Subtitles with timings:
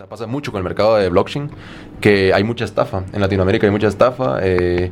[0.00, 1.50] O pasa mucho con el mercado de blockchain
[2.00, 3.04] que hay mucha estafa.
[3.12, 4.90] En Latinoamérica hay mucha estafa eh,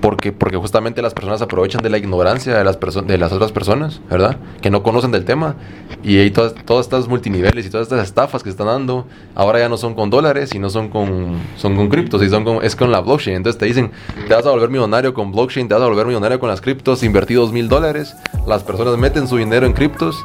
[0.00, 4.00] porque, porque justamente las personas aprovechan de la ignorancia de las, de las otras personas,
[4.08, 4.36] ¿verdad?
[4.62, 5.56] Que no conocen del tema.
[6.04, 9.68] Y hay todas, todas estas multiniveles y todas estas estafas que están dando, ahora ya
[9.68, 12.92] no son con dólares, sino son con, son con criptos y son con, es con
[12.92, 13.38] la blockchain.
[13.38, 13.90] Entonces te dicen,
[14.28, 17.02] te vas a volver millonario con blockchain, te vas a volver millonario con las criptos,
[17.02, 18.14] invertí dos mil dólares.
[18.46, 20.24] Las personas meten su dinero en criptos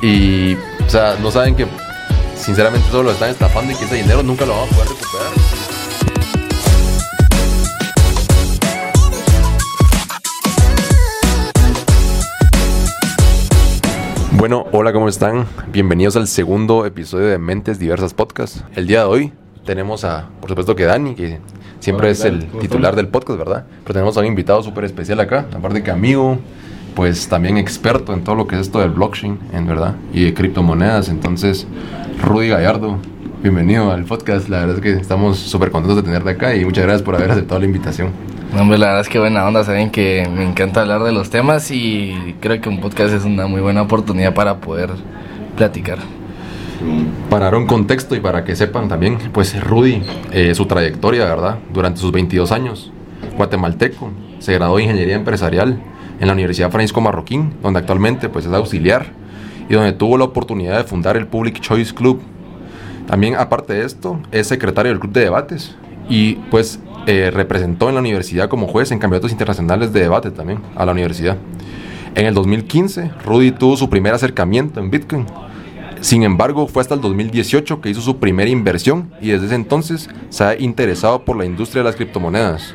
[0.00, 1.66] y, o sea, no saben que
[2.38, 5.32] sinceramente solo lo están estafando y que ese dinero nunca lo van a poder recuperar.
[14.32, 15.46] Bueno, hola, ¿cómo están?
[15.72, 18.58] Bienvenidos al segundo episodio de Mentes Diversas Podcast.
[18.76, 19.32] El día de hoy
[19.64, 21.40] tenemos a, por supuesto que Dani, que
[21.80, 23.66] siempre es el titular del podcast, ¿verdad?
[23.82, 26.38] Pero tenemos a un invitado súper especial acá, aparte que amigo,
[26.98, 30.34] pues también experto en todo lo que es esto del blockchain, en verdad, y de
[30.34, 31.08] criptomonedas.
[31.08, 31.64] Entonces,
[32.20, 32.98] Rudy Gallardo,
[33.40, 34.48] bienvenido al podcast.
[34.48, 37.30] La verdad es que estamos súper contentos de tenerte acá y muchas gracias por haber
[37.30, 38.10] aceptado la invitación.
[38.58, 41.70] hombre, la verdad es que buena onda, saben que me encanta hablar de los temas
[41.70, 44.90] y creo que un podcast es una muy buena oportunidad para poder
[45.56, 45.98] platicar.
[47.30, 51.58] Para dar un contexto y para que sepan también, pues Rudy, eh, su trayectoria, ¿verdad?
[51.72, 52.90] Durante sus 22 años,
[53.36, 55.80] guatemalteco, se graduó de Ingeniería Empresarial
[56.20, 59.12] en la Universidad Francisco Marroquín, donde actualmente pues es auxiliar
[59.68, 62.20] y donde tuvo la oportunidad de fundar el Public Choice Club.
[63.06, 65.76] También, aparte de esto, es secretario del Club de Debates
[66.08, 70.60] y pues eh, representó en la universidad como juez en campeonatos internacionales de debate también
[70.74, 71.36] a la universidad.
[72.14, 75.26] En el 2015, Rudy tuvo su primer acercamiento en Bitcoin.
[76.00, 80.08] Sin embargo, fue hasta el 2018 que hizo su primera inversión y desde ese entonces
[80.28, 82.74] se ha interesado por la industria de las criptomonedas.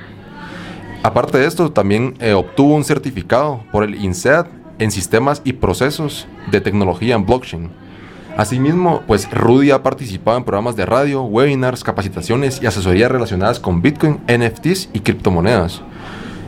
[1.04, 4.48] Aparte de esto, también eh, obtuvo un certificado por el INSEAD
[4.80, 7.70] en sistemas y procesos de tecnología en blockchain.
[8.38, 13.82] Asimismo, pues Rudy ha participado en programas de radio, webinars, capacitaciones y asesorías relacionadas con
[13.82, 15.82] Bitcoin, NFTs y criptomonedas.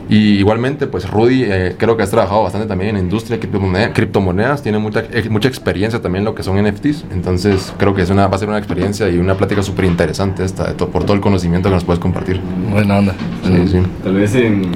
[0.08, 3.92] Y igualmente, pues Rudy, eh, creo que has trabajado bastante también en la industria de
[3.92, 8.02] criptomonedas, tiene mucha, eh, mucha experiencia también en lo que son NFTs, entonces creo que
[8.02, 11.14] es una, va a ser una experiencia y una plática súper interesante esta, por todo
[11.14, 12.40] el conocimiento que nos puedes compartir.
[12.70, 13.14] Buena onda.
[13.44, 13.78] Sí, sí.
[14.04, 14.70] Tal vez en,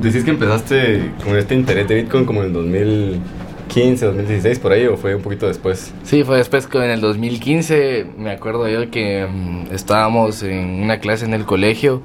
[0.00, 4.86] decís que empezaste con este interés de Bitcoin como en el 2015, 2016, por ahí,
[4.86, 5.92] o fue un poquito después?
[6.04, 11.24] Sí, fue después, en el 2015, me acuerdo yo que mm, estábamos en una clase
[11.24, 12.02] en el colegio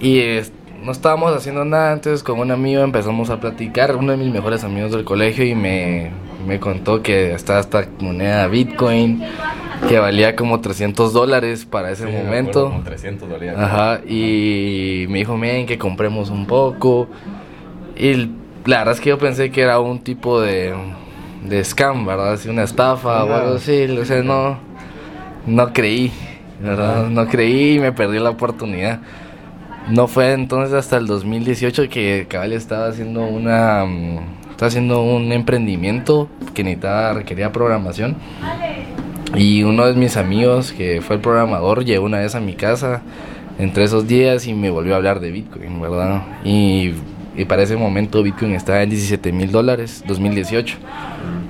[0.00, 0.18] y
[0.82, 4.64] no estábamos haciendo nada, entonces con un amigo empezamos a platicar, uno de mis mejores
[4.64, 6.10] amigos del colegio, y me,
[6.46, 9.22] me contó que estaba esta moneda Bitcoin
[9.88, 12.70] que valía como 300 dólares para ese momento.
[12.70, 13.54] Como 300 dólares.
[13.56, 17.08] Ajá, y me dijo, miren, que compremos un poco.
[17.96, 18.30] Y
[18.64, 20.74] la verdad es que yo pensé que era un tipo de,
[21.44, 22.32] de scam, ¿verdad?
[22.32, 23.84] Así una estafa o algo así.
[23.84, 24.58] O sea, no,
[25.46, 26.12] no creí,
[26.60, 27.08] ¿verdad?
[27.08, 29.00] No creí y me perdí la oportunidad.
[29.88, 33.84] No fue entonces hasta el 2018 que Cabal estaba haciendo una...
[33.84, 34.18] Mm,
[34.50, 38.16] estaba haciendo un emprendimiento que necesitaba, requería programación.
[39.34, 43.02] Y uno de mis amigos, que fue el programador, llegó una vez a mi casa
[43.58, 46.22] entre esos días y me volvió a hablar de Bitcoin, ¿verdad?
[46.44, 46.92] Y,
[47.48, 50.76] para ese momento Bitcoin estaba en 17 mil dólares, 2018,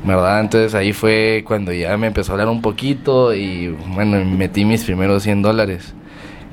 [0.05, 0.41] ¿verdad?
[0.41, 4.85] Entonces ahí fue cuando ya me empezó a hablar un poquito y bueno, metí mis
[4.85, 5.93] primeros 100 dólares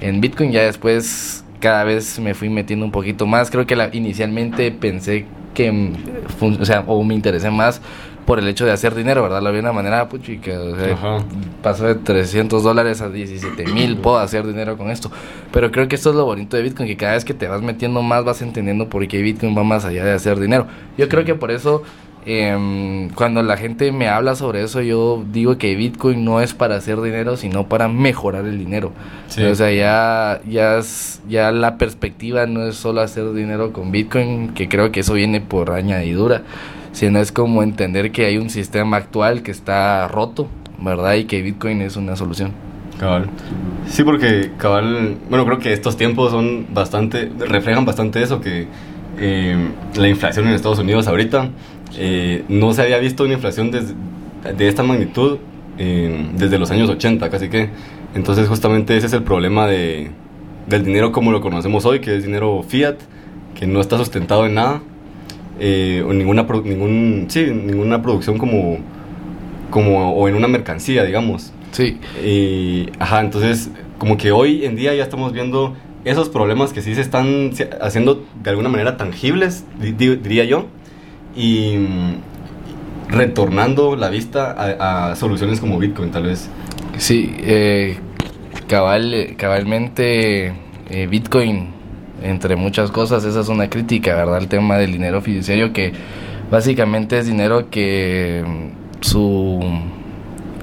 [0.01, 0.51] en Bitcoin.
[0.51, 3.51] Ya después cada vez me fui metiendo un poquito más.
[3.51, 5.93] Creo que la, inicialmente pensé que,
[6.41, 7.81] o sea, o me interesé más
[8.25, 9.41] por el hecho de hacer dinero, ¿verdad?
[9.41, 11.25] Lo vi de una manera puchica, o sea,
[11.63, 15.09] pasó de 300 dólares a 17 mil, puedo hacer dinero con esto.
[15.51, 17.63] Pero creo que esto es lo bonito de Bitcoin, que cada vez que te vas
[17.63, 20.67] metiendo más vas entendiendo por qué Bitcoin va más allá de hacer dinero.
[20.95, 21.81] Yo creo que por eso
[22.29, 26.75] eh, cuando la gente me habla sobre eso, yo digo que Bitcoin no es para
[26.75, 28.91] hacer dinero, sino para mejorar el dinero.
[29.27, 30.79] O sea, ya, ya,
[31.27, 35.41] ya la perspectiva no es solo hacer dinero con Bitcoin, que creo que eso viene
[35.41, 36.43] por añadidura
[36.91, 40.47] sino es como entender que hay un sistema actual que está roto,
[40.79, 41.15] ¿verdad?
[41.15, 42.51] Y que Bitcoin es una solución.
[42.99, 43.29] Cabal.
[43.87, 48.67] Sí, porque cabal, bueno, creo que estos tiempos son bastante, reflejan bastante eso, que
[49.17, 51.49] eh, la inflación en Estados Unidos ahorita,
[51.97, 55.39] eh, no se había visto una inflación de esta magnitud
[55.77, 57.69] eh, desde los años 80, casi que.
[58.13, 60.11] Entonces justamente ese es el problema de,
[60.67, 62.95] del dinero como lo conocemos hoy, que es dinero fiat,
[63.55, 64.81] que no está sustentado en nada
[65.59, 68.79] eh, o ninguna, ningún, sí, ninguna producción como,
[69.69, 71.53] como, o en una mercancía, digamos.
[71.71, 71.99] Sí.
[72.25, 73.69] Y, ajá, entonces,
[73.99, 77.51] como que hoy en día ya estamos viendo esos problemas que sí se están
[77.81, 80.65] haciendo de alguna manera tangibles, diría yo,
[81.39, 86.49] y mm, retornando la vista a, soluciones como Bitcoin, tal vez.
[86.97, 87.97] Sí, eh,
[88.67, 90.53] cabal, cabalmente
[90.89, 91.69] eh, Bitcoin,
[92.21, 94.39] entre muchas cosas, esa es una crítica, ¿verdad?
[94.39, 95.93] El tema del dinero fiduciario que
[96.51, 99.61] básicamente es dinero que mm, su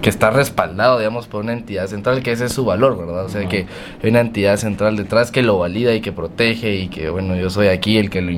[0.03, 3.25] que está respaldado, digamos, por una entidad central, que ese es su valor, ¿verdad?
[3.25, 3.67] O sea, que
[4.03, 7.51] hay una entidad central detrás que lo valida y que protege y que, bueno, yo
[7.51, 8.31] soy aquí el que lo,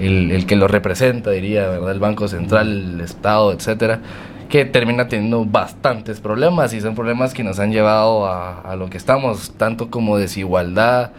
[0.00, 1.92] el, el que lo representa, diría, ¿verdad?
[1.92, 4.00] El Banco Central, el Estado, etcétera
[4.48, 8.88] que termina teniendo bastantes problemas y son problemas que nos han llevado a, a, lo
[8.88, 11.10] que estamos, tanto como desigualdad,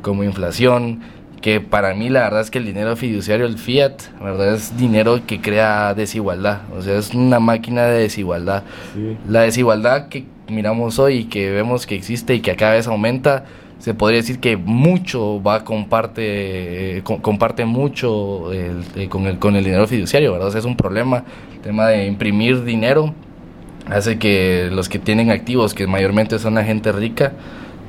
[0.00, 1.00] como inflación,
[1.44, 5.20] que para mí la verdad es que el dinero fiduciario, el fiat, verdad es dinero
[5.26, 8.62] que crea desigualdad, o sea, es una máquina de desigualdad.
[8.94, 9.16] Sí.
[9.28, 13.44] La desigualdad que miramos hoy y que vemos que existe y que cada vez aumenta,
[13.84, 19.56] se podría decir que mucho va comparte eh, comparte mucho el, eh, con el con
[19.56, 20.48] el dinero fiduciario, ¿verdad?
[20.48, 23.12] O sea, es un problema el tema de imprimir dinero
[23.90, 27.34] hace que los que tienen activos, que mayormente son la gente rica,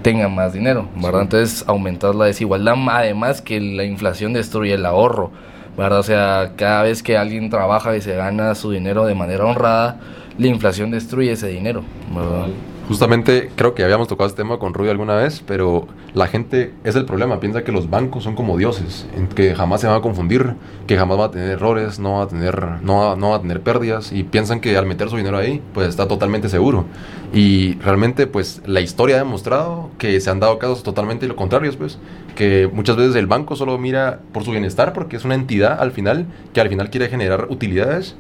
[0.02, 1.22] tengan más dinero, ¿verdad?
[1.22, 5.32] Entonces aumentar la desigualdad, además que la inflación destruye el ahorro,
[5.78, 6.00] ¿verdad?
[6.00, 10.02] O sea, cada vez que alguien trabaja y se gana su dinero de manera honrada,
[10.38, 11.84] la inflación destruye ese dinero,
[12.14, 12.48] ¿verdad?
[12.88, 16.96] Justamente creo que habíamos tocado este tema con Rubio alguna vez, pero la gente es
[16.96, 20.54] el problema, piensa que los bancos son como dioses, que jamás se van a confundir,
[20.86, 24.12] que jamás va a tener errores, no va a tener, no va, a tener pérdidas
[24.12, 26.86] y piensan que al meter su dinero ahí, pues está totalmente seguro.
[27.34, 31.78] Y realmente pues la historia ha demostrado que se han dado casos totalmente lo contrarios,
[31.78, 31.98] pues,
[32.36, 35.92] que muchas veces el banco solo mira por su bienestar porque es una entidad al
[35.92, 38.16] final que al final quiere generar utilidades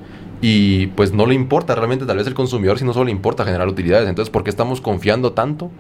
[0.47, 3.68] y pues no le importa realmente tal vez el consumidor, sino solo le importa generar
[3.68, 4.07] utilidades.
[4.07, 5.71] Entonces, ¿por qué estamos confiando tanto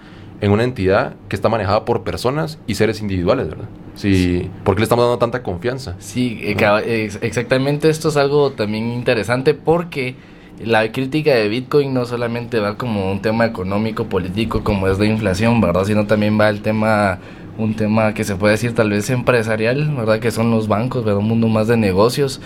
[0.41, 3.67] en una entidad que está manejada por personas y seres individuales, verdad?
[3.93, 5.95] Sí, ¿Por qué le estamos dando tanta confianza?
[5.99, 10.15] Sí, eh, exactamente esto es algo también interesante porque
[10.59, 15.05] la crítica de Bitcoin no solamente va como un tema económico, político, como es la
[15.05, 15.83] inflación, ¿verdad?
[15.83, 17.19] Sino también va el tema
[17.59, 20.19] un tema que se puede decir tal vez empresarial, ¿verdad?
[20.19, 21.19] Que son los bancos, ¿verdad?
[21.19, 22.41] Un mundo más de negocios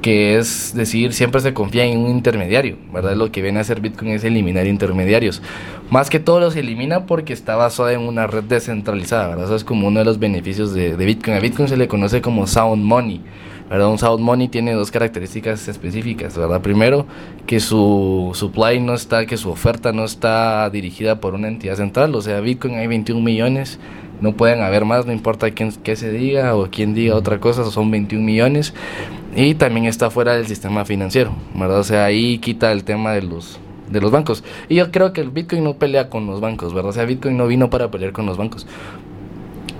[0.00, 3.14] que es decir, siempre se confía en un intermediario, ¿verdad?
[3.16, 5.42] Lo que viene a hacer Bitcoin es eliminar intermediarios.
[5.90, 9.46] Más que todo los elimina porque está basado en una red descentralizada, ¿verdad?
[9.46, 11.36] Eso es como uno de los beneficios de, de Bitcoin.
[11.36, 13.20] A Bitcoin se le conoce como sound money,
[13.68, 13.88] ¿verdad?
[13.88, 16.60] Un sound money tiene dos características específicas, ¿verdad?
[16.60, 17.06] Primero,
[17.46, 22.14] que su supply no está, que su oferta no está dirigida por una entidad central,
[22.14, 23.78] o sea, Bitcoin hay 21 millones
[24.20, 27.64] no pueden haber más, no importa quién, qué se diga o quién diga otra cosa,
[27.70, 28.74] son 21 millones.
[29.34, 31.78] Y también está fuera del sistema financiero, ¿verdad?
[31.80, 34.42] O sea, ahí quita el tema de los, de los bancos.
[34.68, 36.90] Y yo creo que el Bitcoin no pelea con los bancos, ¿verdad?
[36.90, 38.66] O sea, Bitcoin no vino para pelear con los bancos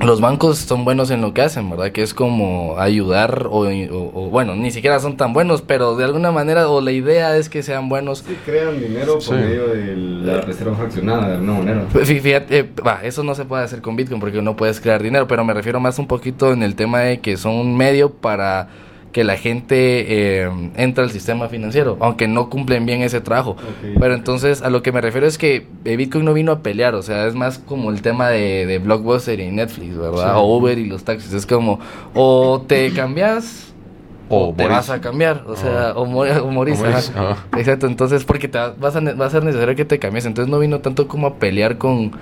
[0.05, 1.93] los bancos son buenos en lo que hacen, ¿verdad?
[1.93, 3.65] Que es como ayudar o,
[4.31, 7.63] bueno, ni siquiera son tan buenos, pero de alguna manera o la idea es que
[7.63, 8.25] sean buenos.
[8.27, 11.87] Sí, crean dinero por medio de la reserva fraccionada, de alguna manera.
[11.93, 15.27] Fíjate, eh, va, eso no se puede hacer con Bitcoin porque no puedes crear dinero,
[15.27, 18.69] pero me refiero más un poquito en el tema de que son un medio para
[19.13, 23.57] que la gente eh, entra al sistema financiero, aunque no cumplen bien ese trabajo.
[23.99, 26.95] Pero entonces a lo que me refiero es que eh, Bitcoin no vino a pelear,
[26.95, 30.37] o sea, es más como el tema de, de Blockbuster y Netflix, ¿verdad?
[30.37, 31.81] O Uber y los taxis, es como,
[32.15, 33.71] o te cambias
[34.33, 36.81] o, te vas a cambiar, o sea, o, morís.
[37.57, 40.61] Exacto, entonces porque te vas a, va a ser necesario que te cambies, entonces no
[40.61, 42.13] vino tanto como a pelear con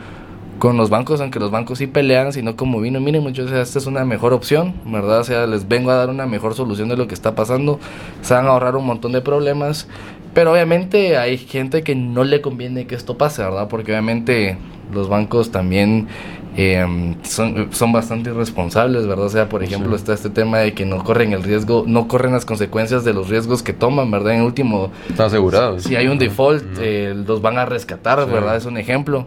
[0.58, 3.86] con los bancos, aunque los bancos sí pelean, sino como vino, miren muchachos, esta es
[3.86, 5.20] una mejor opción, ¿verdad?
[5.20, 7.78] O sea, les vengo a dar una mejor solución de lo que está pasando,
[8.22, 9.88] se van a ahorrar un montón de problemas,
[10.34, 13.68] pero obviamente hay gente que no le conviene que esto pase, ¿verdad?
[13.68, 14.58] Porque obviamente
[14.92, 16.08] los bancos también
[16.56, 19.26] eh, son, son bastante irresponsables, ¿verdad?
[19.26, 22.32] O sea, por ejemplo, está este tema de que no corren el riesgo, no corren
[22.32, 24.34] las consecuencias de los riesgos que toman, ¿verdad?
[24.34, 24.90] En último...
[25.08, 25.78] Está asegurado.
[25.78, 28.56] Si hay un default, eh, los van a rescatar, ¿verdad?
[28.56, 29.24] Es un ejemplo.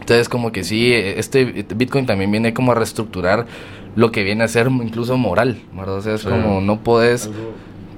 [0.00, 1.44] Entonces, como que sí, este
[1.76, 3.46] Bitcoin también viene como a reestructurar
[3.96, 5.96] lo que viene a ser incluso moral, ¿verdad?
[5.96, 7.30] O sea, es como no puedes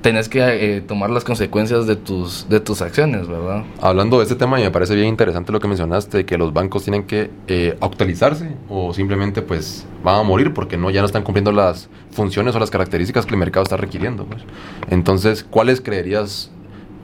[0.07, 3.65] tenés que eh, tomar las consecuencias de tus, de tus acciones, ¿verdad?
[3.81, 7.09] Hablando de este tema, me parece bien interesante lo que mencionaste, que los bancos tienen
[7.09, 11.51] que eh, actualizarse o simplemente pues van a morir porque no ya no están cumpliendo
[11.51, 14.27] las funciones o las características que el mercado está requiriendo.
[14.27, 14.43] Pues.
[14.91, 16.53] Entonces, ¿cuáles creerías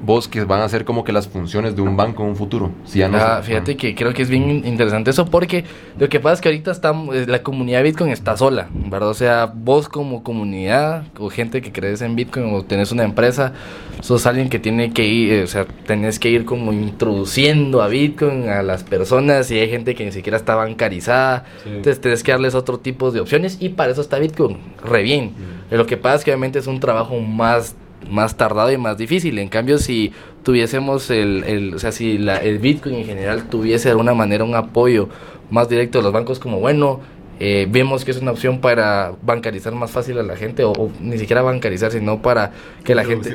[0.02, 2.72] vos que van a ser como que las funciones de un banco en un futuro.
[2.84, 5.64] Si ya no ah, fíjate que creo que es bien interesante eso porque
[5.98, 9.08] lo que pasa es que ahorita está, eh, la comunidad Bitcoin está sola, ¿verdad?
[9.08, 13.52] O sea, vos como comunidad o gente que crees en Bitcoin o tenés una empresa,
[14.00, 17.88] sos alguien que tiene que ir, eh, o sea, tenés que ir como introduciendo a
[17.88, 22.32] Bitcoin a las personas y hay gente que ni siquiera está bancarizada, entonces tenés que
[22.32, 25.32] darles otro tipo de opciones y para eso está Bitcoin, re bien.
[25.70, 27.76] Lo que pasa es que obviamente es un trabajo más
[28.10, 29.38] más tardado y más difícil.
[29.38, 33.88] En cambio, si tuviésemos el, el o sea, si la, el Bitcoin en general tuviese
[33.88, 35.08] de alguna manera un apoyo
[35.50, 37.00] más directo de los bancos, como bueno,
[37.44, 41.18] eh, vemos que es una opción para bancarizar más fácil a la gente, o, ni
[41.18, 42.52] siquiera bancarizar, sino para
[42.84, 43.34] que la gente...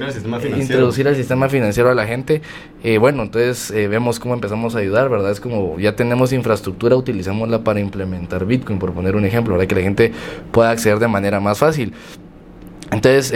[0.57, 2.41] introducir al sistema financiero a la gente.
[2.83, 5.31] Eh, bueno, entonces eh, vemos cómo empezamos a ayudar, ¿verdad?
[5.31, 9.67] Es como ya tenemos infraestructura, utilizámosla para implementar Bitcoin, por poner un ejemplo, ¿verdad?
[9.67, 10.13] Que la gente
[10.51, 11.93] pueda acceder de manera más fácil.
[12.91, 13.33] Entonces,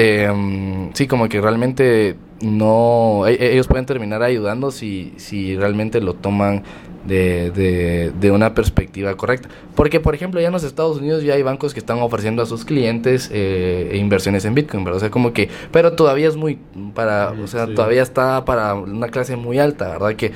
[0.93, 6.13] sí, como que realmente no, e, e, ellos pueden terminar ayudando si, si realmente lo
[6.13, 6.63] toman
[7.05, 9.50] de, de, de, una perspectiva correcta.
[9.75, 12.46] Porque, por ejemplo, ya en los Estados Unidos ya hay bancos que están ofreciendo a
[12.46, 14.98] sus clientes eh, inversiones en Bitcoin, ¿verdad?
[14.98, 16.60] O sea, como que, pero todavía es muy,
[16.93, 20.15] para, o sea, todavía está para una clase muy alta, ¿verdad?
[20.15, 20.31] Que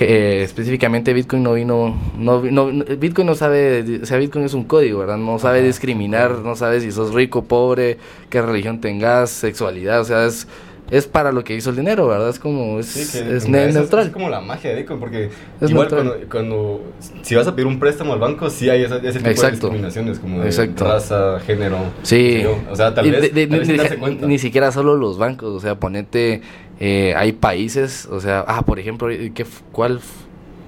[0.00, 4.64] eh, específicamente Bitcoin no vino, no, no, Bitcoin no sabe, o sea, Bitcoin es un
[4.64, 5.18] código, ¿verdad?
[5.18, 7.98] No sabe discriminar, no sabe si sos rico, pobre,
[8.30, 10.46] qué religión tengas, sexualidad, o sea, es
[10.90, 12.28] es para lo que hizo el dinero, ¿verdad?
[12.28, 14.08] Es como, es, es neutral.
[14.08, 15.30] Es, como la magia de Bitcoin, porque
[15.62, 16.82] igual cuando, cuando,
[17.22, 20.18] si vas a pedir un préstamo al banco, sí hay ese, ese tipo de discriminaciones,
[20.18, 21.78] como de raza, género.
[22.02, 22.44] Sí.
[22.70, 26.42] O sea, tal vez, ni, ni, siquiera solo los bancos, o sea, ponete,
[26.78, 30.00] eh, hay países, o sea, ah, por ejemplo, ¿qué, ¿cuál?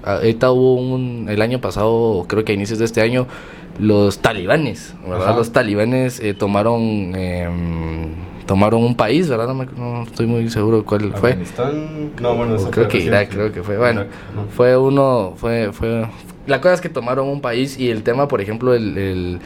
[0.05, 3.27] Ahorita hubo un, el año pasado, creo que a inicios de este año,
[3.79, 5.37] los talibanes, ¿verdad?
[5.37, 7.13] Los talibanes eh, tomaron...
[7.15, 7.49] Eh,
[8.47, 9.55] tomaron un país, ¿verdad?
[9.55, 11.39] No, estoy muy seguro cuál fue.
[12.21, 13.77] No, bueno, eso creo que Irak, creo que fue.
[13.79, 14.05] Bueno,
[14.55, 16.07] fue uno, fue, fue.
[16.47, 19.41] La cosa es que tomaron un país y el tema, por ejemplo, el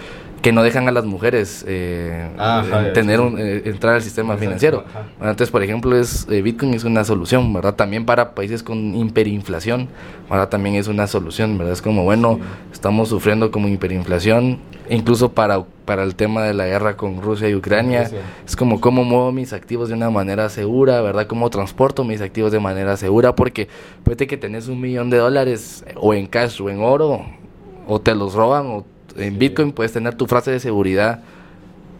[0.49, 2.65] que no dejan a las mujeres eh, ah,
[2.95, 4.83] tener un, eh, entrar al sistema financiero.
[5.21, 7.75] entonces, por ejemplo, es eh, Bitcoin es una solución, ¿verdad?
[7.75, 9.89] También para países con hiperinflación,
[10.31, 10.49] ¿verdad?
[10.49, 11.75] También es una solución, ¿verdad?
[11.75, 12.41] Es como, bueno,
[12.73, 17.55] estamos sufriendo como hiperinflación, incluso para, para el tema de la guerra con Rusia y
[17.55, 18.11] Ucrania.
[18.47, 21.27] Es como, ¿cómo muevo mis activos de una manera segura, ¿verdad?
[21.27, 23.35] ¿Cómo transporto mis activos de manera segura?
[23.35, 23.69] Porque
[24.03, 27.27] puede que tenés un millón de dólares o en cash o en oro,
[27.87, 28.87] o te los roban o
[29.19, 31.21] en Bitcoin puedes tener tu frase de seguridad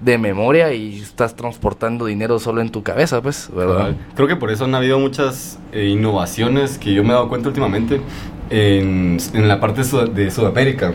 [0.01, 3.97] de memoria y estás transportando dinero solo en tu cabeza, pues, ¿verdad?
[4.15, 7.49] Creo que por eso han habido muchas eh, innovaciones que yo me he dado cuenta
[7.49, 8.01] últimamente
[8.51, 10.93] en, en la parte de Sudamérica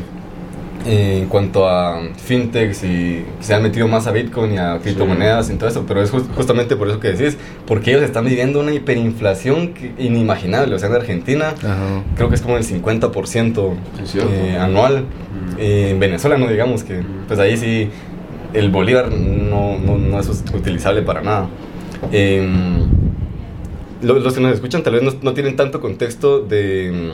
[0.86, 5.56] en cuanto a fintechs y se han metido más a Bitcoin y a criptomonedas y
[5.56, 9.74] todo eso, pero es justamente por eso que decís, porque ellos están viviendo una hiperinflación
[9.98, 11.54] inimaginable, o sea, en Argentina
[12.16, 13.74] creo que es como el 50%
[14.16, 15.06] eh, anual,
[15.58, 17.90] en Venezuela no digamos que, pues ahí sí,
[18.54, 21.48] el bolívar no, no, no es utilizable para nada.
[22.12, 22.88] Em,
[24.02, 27.13] los, que nos escuchan tal vez no, no tienen tanto contexto de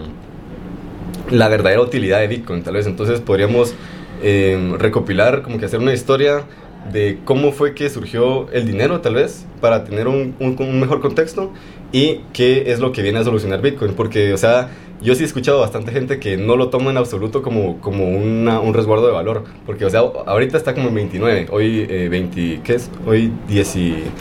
[1.32, 2.88] la verdadera utilidad de Bitcoin, tal vez.
[2.88, 3.74] Entonces podríamos
[4.22, 6.44] eh, recopilar, como que hacer una historia
[6.92, 11.52] de cómo fue que surgió el dinero, tal vez, para tener un, un, mejor contexto
[11.92, 13.94] y qué es lo que viene a solucionar Bitcoin.
[13.94, 14.70] Porque, o sea,
[15.02, 18.60] yo sí he escuchado bastante gente que no lo toma en absoluto como, como una,
[18.60, 19.44] un resguardo de valor.
[19.66, 22.90] Porque, o sea, ahorita está como en 29, hoy eh, 20, ¿qué es?
[23.06, 23.76] Hoy 10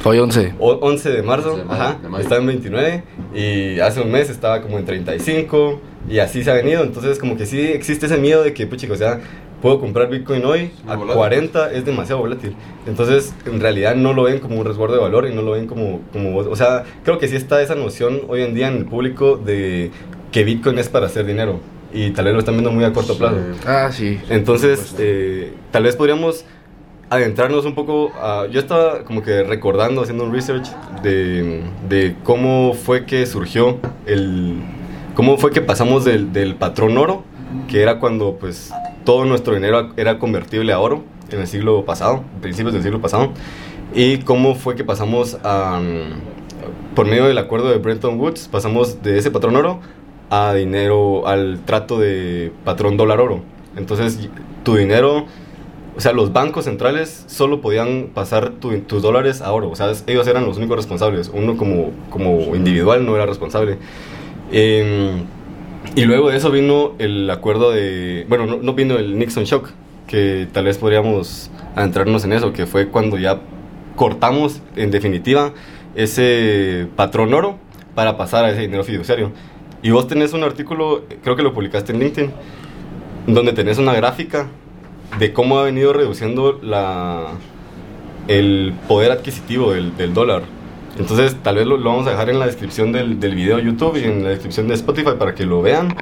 [0.05, 0.55] Hoy 11.
[0.59, 3.03] 11 de marzo, ajá, está en 29
[3.35, 6.83] y hace un mes estaba como en 35 y así se ha venido.
[6.83, 9.21] Entonces, como que sí existe ese miedo de que, pues, chicos, o sea,
[9.61, 12.55] puedo comprar Bitcoin hoy a 40 es demasiado volátil.
[12.87, 15.67] Entonces, en realidad no lo ven como un resguardo de valor y no lo ven
[15.67, 16.37] como, como...
[16.37, 19.91] O sea, creo que sí está esa noción hoy en día en el público de
[20.33, 21.61] que Bitcoin es para hacer dinero.
[21.93, 23.37] Y tal vez lo están viendo muy a corto plazo.
[23.67, 24.21] Ah, sí.
[24.29, 26.45] Entonces, eh, tal vez podríamos
[27.11, 30.69] adentrarnos un poco a, yo estaba como que recordando haciendo un research
[31.03, 34.59] de, de cómo fue que surgió el
[35.19, 37.25] cómo fue que pasamos del, del, patrón oro,
[37.67, 38.73] que era cuando pues
[39.05, 43.33] todo nuestro dinero era convertible a oro en el siglo pasado, principios del siglo pasado,
[43.93, 45.81] y cómo fue que pasamos a,
[46.95, 49.81] por medio del acuerdo de Bretton Woods, pasamos de ese patrón oro
[50.31, 53.41] a dinero, al trato de patrón dólar oro.
[53.77, 54.31] Entonces
[54.63, 55.27] tu dinero,
[55.97, 60.29] o sea, los bancos centrales solo podían pasar tus dólares a oro, o sea, ellos
[60.29, 63.79] eran los únicos responsables, uno como, como individual no era responsable.
[64.51, 65.25] Em,
[65.95, 69.71] y luego de eso vino el acuerdo de, bueno, no, vino el Nixon Shock,
[70.07, 73.41] que tal vez podríamos adentrarnos en eso, que fue cuando ya
[73.97, 75.53] cortamos en definitiva
[75.95, 77.59] ese patrón oro
[77.95, 79.33] para pasar a ese dinero fiduciario.
[79.83, 82.33] Y vos tenés un artículo, creo que lo publicaste en LinkedIn,
[83.27, 84.49] donde tenés una gráfica
[85.19, 87.33] de cómo ha venido reduciendo la,
[88.29, 90.43] el poder adquisitivo del, del dólar
[90.99, 93.97] entonces, tal vez lo, vamos a dejar en la descripción del, del video de YouTube
[93.97, 95.95] y en la descripción de Spotify para que lo vean.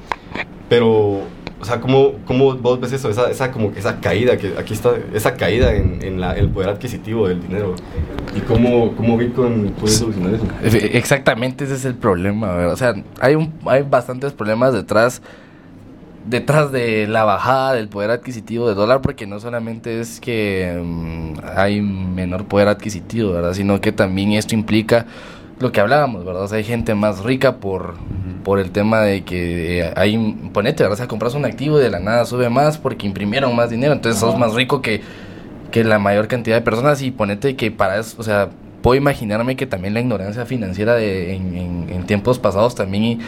[0.69, 1.21] Pero,
[1.61, 3.09] o sea, ¿cómo, cómo vos ves eso?
[3.09, 6.71] Esa, esa, como esa caída, que aquí está, esa caída en, en la, el poder
[6.71, 7.75] adquisitivo del dinero.
[8.35, 10.47] ¿Y cómo, cómo Bitcoin puede solucionar eso?
[10.63, 12.73] Exactamente, ese es el problema, ¿verdad?
[12.73, 15.23] O sea, hay, un, hay bastantes problemas detrás
[16.27, 21.35] detrás de la bajada del poder adquisitivo del dólar, porque no solamente es que mm,
[21.57, 23.55] hay menor poder adquisitivo, ¿verdad?
[23.55, 25.07] Sino que también esto implica
[25.59, 26.43] lo que hablábamos, ¿verdad?
[26.43, 27.95] O sea, hay gente más rica por,
[28.45, 30.19] por el tema de que eh, hay,
[30.53, 30.95] ponete, ¿verdad?
[30.95, 33.93] O sea, compras un activo y de la nada sube más porque imprimieron más dinero,
[33.93, 35.01] entonces sos más rico que,
[35.71, 38.51] que la mayor cantidad de personas y ponete que para eso, o sea,
[38.83, 43.21] puedo imaginarme que también la ignorancia financiera de, en, en tiempos pasados también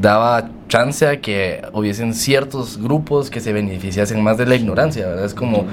[0.00, 5.24] daba chance a que hubiesen ciertos grupos que se beneficiasen más de la ignorancia, ¿verdad?
[5.24, 5.66] Es como...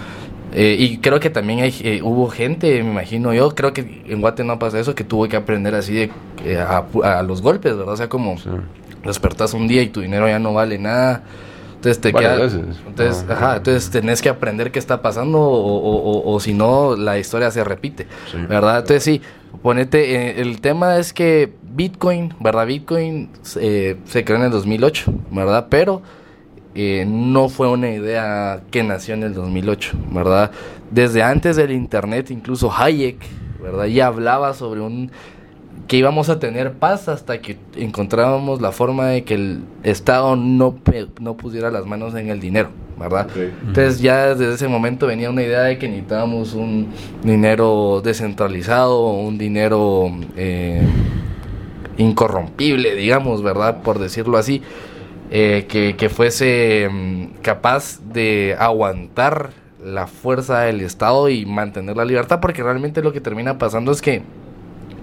[0.56, 4.22] Eh, y creo que también hay, eh, hubo gente, me imagino yo, creo que en
[4.22, 6.12] Guate no pasa eso, que tuvo que aprender así de,
[6.46, 7.96] eh, a, los golpes, ¿verdad?
[7.96, 8.36] O sea, como
[9.04, 11.24] despertas un día y tu dinero ya no vale nada.
[11.84, 12.46] Entonces te queda,
[12.88, 17.20] entonces, ajá, entonces tenés que aprender qué está pasando o, o, o, si no la
[17.20, 18.08] historia se repite,
[18.48, 18.80] ¿verdad?
[18.80, 19.22] Entonces sí,
[19.62, 22.68] ponete, eh, el tema es que Bitcoin, ¿verdad?
[22.68, 25.68] Bitcoin eh, se creó en el 2008, ¿verdad?
[25.70, 26.02] Pero
[26.76, 30.52] eh, no fue una idea que nació en el 2008, ¿verdad?
[30.92, 33.18] Desde antes del Internet, incluso Hayek,
[33.62, 33.86] ¿verdad?
[33.86, 35.12] Ya hablaba sobre un
[35.88, 40.80] que íbamos a tener paz hasta que encontrábamos la forma de que el Estado no,
[41.20, 43.28] no pusiera las manos en el dinero, ¿verdad?
[43.36, 46.88] Entonces ya desde ese momento venía una idea de que necesitábamos un
[47.24, 50.88] dinero descentralizado, un dinero eh,
[51.98, 53.82] incorrompible, digamos, ¿verdad?
[53.82, 54.62] Por decirlo así,
[55.32, 59.52] eh, que, que, fuese mm, capaz de aguantar
[59.84, 64.02] la fuerza del Estado y mantener la libertad, porque realmente lo que termina pasando es
[64.02, 64.24] que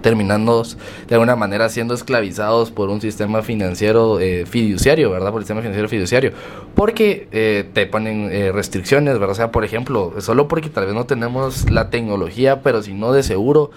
[0.01, 0.63] terminando
[1.07, 5.31] de alguna manera siendo esclavizados por un sistema financiero eh, fiduciario, ¿verdad?
[5.31, 6.31] Por el sistema financiero fiduciario.
[6.75, 9.31] Porque eh, te ponen eh, restricciones, ¿verdad?
[9.31, 13.13] O sea, por ejemplo, solo porque tal vez no tenemos la tecnología, pero si no
[13.13, 13.71] de seguro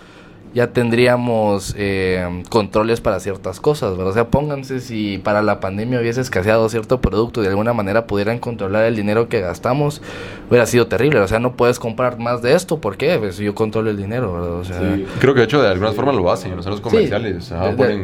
[0.55, 4.11] ya tendríamos eh, controles para ciertas cosas, ¿verdad?
[4.11, 8.07] O sea, pónganse si para la pandemia hubiese escaseado cierto producto y de alguna manera
[8.07, 10.01] pudieran controlar el dinero que gastamos,
[10.49, 11.19] hubiera sido terrible.
[11.19, 13.19] O sea, no puedes comprar más de esto, ¿por qué?
[13.19, 14.53] Pues yo controlo el dinero, ¿verdad?
[14.53, 14.81] O sea,
[15.19, 17.53] Creo que de hecho de alguna forma lo hacen en los centros comerciales.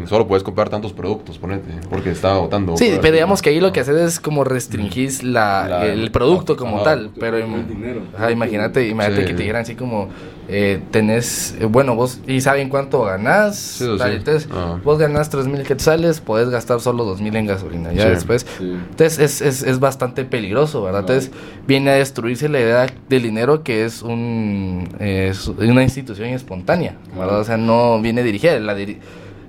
[0.07, 2.77] solo puedes comprar tantos productos, ponete, porque está votando.
[2.77, 6.83] Sí, pero digamos que ahí lo que haces es como restringir la, el producto como
[6.83, 7.11] tal.
[7.19, 10.09] Pero imagínate, imagínate que te dijeran así como
[10.53, 14.81] eh, tenés, eh, bueno, vos y saben cuánto ganás, entonces ah.
[14.83, 19.19] vos ganás 3 mil quetzales, podés gastar solo 2 mil en gasolina, ya después, entonces
[19.19, 21.01] es, es, es, bastante peligroso, ¿verdad?
[21.03, 21.31] Entonces
[21.69, 27.41] viene a destruirse la idea del dinero que es un es una institución espontánea, ¿verdad?
[27.41, 28.75] O sea, no viene dirigida, la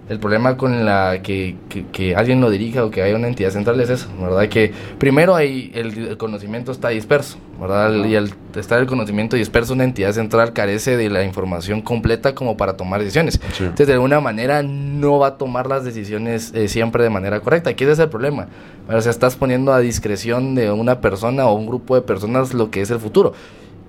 [0.10, 1.56] el problema con la que,
[1.92, 4.50] que, alguien lo dirija o que haya una entidad central es eso, ¿verdad?
[4.50, 7.94] Que primero hay el, conocimiento está disperso, ¿verdad?
[8.06, 12.58] Y al estar el conocimiento disperso, una entidad central carece de la información completa como
[12.58, 13.40] para tomar decisiones.
[13.60, 17.70] Entonces, de alguna manera, no va a tomar las decisiones eh, siempre de manera correcta.
[17.70, 18.48] Aquí ese es el problema.
[18.90, 22.70] O sea, estás poniendo a discreción de una persona o un grupo de personas lo
[22.70, 23.34] que es el futuro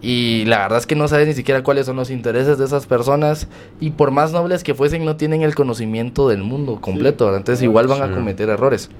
[0.02, 2.86] y la verdad es que no sabes ni siquiera cuáles son los intereses de esas
[2.86, 3.46] personas
[3.80, 7.86] y por más nobles que fuesen no tienen el conocimiento del mundo completo, entonces igual
[7.86, 8.90] van a cometer errores.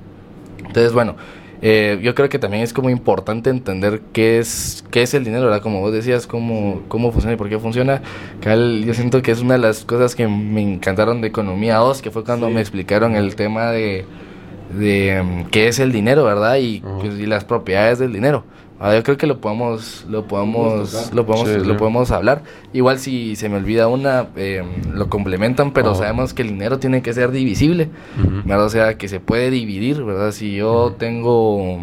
[0.59, 1.17] Entonces, bueno,
[1.61, 5.45] eh, yo creo que también es como importante entender qué es qué es el dinero,
[5.45, 5.63] ¿verdad?
[5.63, 8.03] Como vos decías, cómo, cómo funciona y por qué funciona.
[8.43, 12.11] yo siento que es una de las cosas que me encantaron de Economía 2, que
[12.11, 14.05] fue cuando me explicaron el tema de,
[14.77, 16.57] de mm, qué es el dinero, ¿verdad?
[16.57, 18.45] Y, pues, y las propiedades del dinero.
[18.85, 22.43] Ah, yo creo que lo podemos, lo podemos, lo podemos, lo podemos hablar.
[22.73, 27.01] Igual si se me olvida una, eh, lo complementan, pero sabemos que el dinero tiene
[27.01, 27.91] que ser divisible,
[28.45, 28.67] ¿verdad?
[28.67, 30.33] O sea, que se puede dividir, ¿verdad?
[30.33, 31.79] Si yo tengo,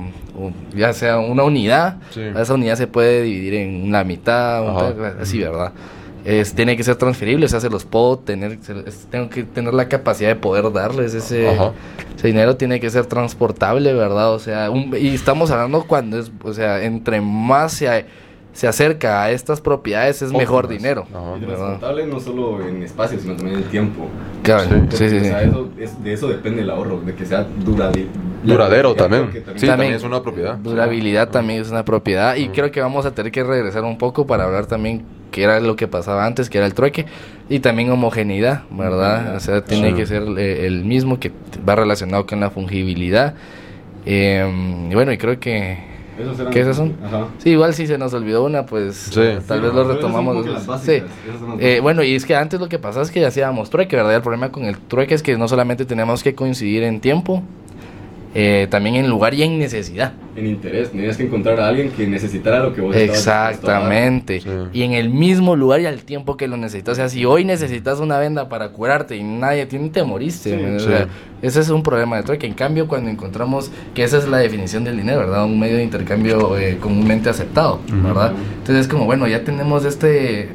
[0.75, 1.99] ya sea una unidad,
[2.35, 5.71] esa unidad se puede dividir en la mitad, así, ¿verdad?
[6.25, 8.59] Es, tiene que ser transferible, o sea, se los puedo tener,
[9.09, 13.93] tengo que tener la capacidad de poder darles ese, ese, dinero, tiene que ser transportable,
[13.93, 14.33] ¿verdad?
[14.33, 18.05] O sea, y estamos hablando cuando es, o sea, entre más se,
[18.53, 21.05] se acerca a estas propiedades es mejor dinero.
[21.41, 24.07] y transportable no solo en espacio, sino también en tiempo.
[24.43, 25.27] Claro, sí, sí, sí.
[25.27, 25.69] eso,
[26.03, 28.09] de eso depende el ahorro, de que sea duradero.
[28.43, 29.29] Duradero también.
[29.55, 30.55] Sí, también, es una propiedad.
[30.55, 32.35] Durabilidad también es una propiedad.
[32.35, 35.59] Y creo que vamos a tener que regresar un poco para hablar también que era
[35.59, 37.05] lo que pasaba antes, que era el trueque,
[37.49, 39.35] y también homogeneidad, ¿verdad?
[39.35, 41.31] O sea, tiene que ser eh, el mismo que
[41.67, 43.35] va relacionado con la fungibilidad.
[44.05, 45.87] Em, y bueno, y creo que...
[46.51, 46.97] ¿Qué esas son?
[47.37, 49.09] Sí, igual si se nos olvidó una, pues
[49.47, 50.45] tal vez lo retomamos.
[50.81, 51.01] Sí.
[51.59, 54.15] Eh, bueno, y es que antes lo que pasaba es que hacíamos trueque, ¿verdad?
[54.15, 57.41] El problema con el trueque es que no solamente teníamos que coincidir en tiempo,
[58.35, 60.13] eh, también en lugar y en necesidad.
[60.35, 64.41] En interés, tenías que encontrar a alguien que necesitara lo que vos Exactamente.
[64.73, 66.93] Y en el mismo lugar y al tiempo que lo necesitas.
[66.93, 70.51] O sea, si hoy necesitas una venda para curarte y nadie tiene, te moriste.
[70.51, 70.85] Sí, ¿me- o sí.
[70.87, 71.07] sea,
[71.41, 72.47] ese es un problema de trueque.
[72.47, 75.45] En cambio, cuando encontramos que esa es la definición del dinero, ¿verdad?
[75.45, 78.33] Un medio de intercambio eh, comúnmente aceptado, ¿verdad?
[78.59, 80.49] Entonces es como, bueno, ya tenemos este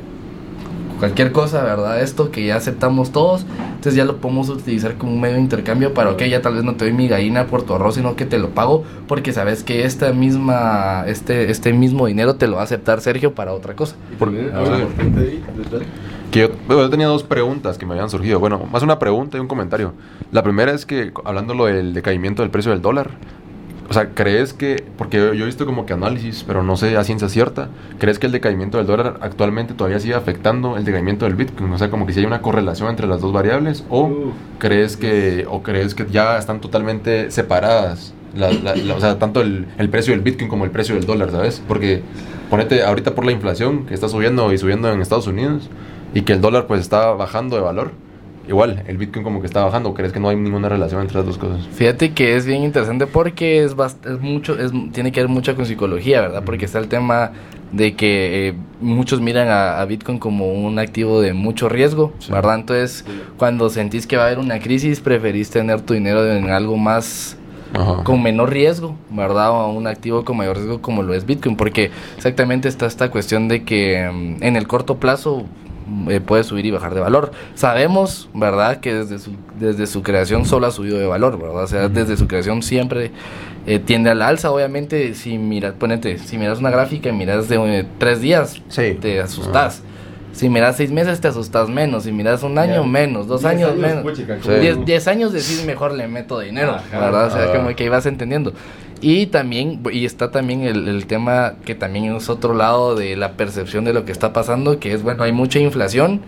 [1.05, 2.01] cualquier cosa, ¿verdad?
[2.01, 5.93] Esto que ya aceptamos todos, entonces ya lo podemos utilizar como un medio de intercambio
[5.93, 8.25] para, ok, ya tal vez no te doy mi gallina por tu arroz, sino que
[8.25, 12.63] te lo pago porque sabes que esta misma, este, este mismo dinero te lo va
[12.63, 13.97] a aceptar Sergio para otra cosa.
[14.19, 14.87] Por- también ah.
[16.31, 18.41] Que yo, yo tenía dos preguntas que me habían surgido.
[18.41, 19.93] Bueno, más una pregunta y un comentario.
[20.33, 23.11] La primera es que, hablando lo del decaimiento del precio del dólar,
[23.89, 26.97] o sea, ¿crees que, porque yo, yo he visto como que análisis, pero no sé
[26.97, 27.69] a ciencia cierta,
[27.99, 31.73] ¿crees que el decaimiento del dólar actualmente todavía sigue afectando el decaimiento del Bitcoin?
[31.73, 34.33] O sea, como que si hay una correlación entre las dos variables, o Uh.
[34.59, 39.41] crees que, o crees que ya están totalmente separadas, la- la- la- o sea, tanto
[39.43, 41.63] el, el precio del Bitcoin como el precio del dólar, ¿sabes?
[41.69, 42.03] Porque
[42.51, 45.69] ponete ahorita por la inflación que está subiendo y subiendo en Estados Unidos
[46.15, 47.93] y que el dólar pues está bajando de valor,
[48.49, 51.27] igual el Bitcoin como que está bajando, ¿crees que no hay ninguna relación entre las
[51.27, 51.67] dos cosas?
[51.75, 53.75] Fíjate que es bien interesante porque es,
[54.07, 56.43] es mucho, es, tiene que ver mucho con psicología, ¿verdad?
[56.45, 57.33] Porque está el tema
[57.73, 62.31] de que eh, muchos miran a, a Bitcoin como un activo de mucho riesgo, Sí.
[62.31, 62.57] ¿verdad?
[62.57, 63.05] Entonces,
[63.37, 67.37] cuando sentís que va a haber una crisis, preferís tener tu dinero en algo más
[67.73, 68.05] Ajá.
[68.05, 69.51] con menor riesgo, ¿verdad?
[69.51, 73.49] O un activo con mayor riesgo como lo es Bitcoin, porque exactamente está esta cuestión
[73.49, 75.45] de que mm, en el corto plazo
[76.09, 77.33] eh, puede subir y bajar de valor.
[77.55, 78.79] Sabemos, ¿verdad?
[78.81, 81.65] Que desde su, desde su creación solo ha subido de valor, ¿verdad?
[81.65, 83.11] O sea, desde su creación siempre
[83.67, 87.49] eh, tiende a la alza, obviamente, si miras, ponete, si miras una gráfica y miras
[87.49, 88.97] de eh, tres días, Sí.
[89.01, 89.83] te asustas.
[90.33, 93.71] Si miras seis meses te asustas menos, si miras un año menos, dos Diez años,
[93.71, 94.03] años, menos.
[94.03, 94.43] puchica, Sí.
[94.43, 97.27] como- Diez, diez años decís mejor le meto dinero, Ajá, ¿verdad?
[97.29, 97.57] O sea, ajá.
[97.57, 98.53] como que vas entendiendo.
[99.07, 103.33] Y también, y está también el, el tema que también es otro lado de la
[103.33, 106.23] percepción de lo que está pasando, que es, bueno, hay mucha inflación,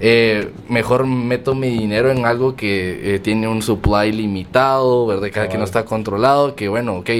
[0.00, 5.28] eh, mejor meto mi dinero en algo que eh, tiene un supply limitado, ¿verdad?
[5.30, 7.10] Que, que no está controlado, que bueno, ok.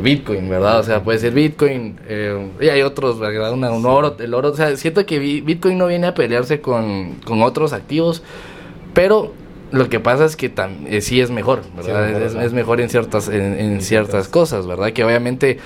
[0.00, 0.78] Bitcoin, ¿verdad?
[0.78, 1.98] O sea, puede ser Bitcoin.
[2.08, 3.52] eh, y hay otros, ¿verdad?
[3.52, 4.50] Una- un oro, el oro.
[4.50, 8.22] O sea, siento que Bi- Bitcoin no viene a pelearse con, con otros activos,
[8.94, 9.32] pero
[9.72, 10.50] lo que pasa es que
[10.86, 12.28] eh, sí es mejor, ¿verdad?
[12.30, 14.92] Sí, es, mejor en ciertas, en, ciertas cosas, ¿verdad?
[14.92, 15.58] Que obviamente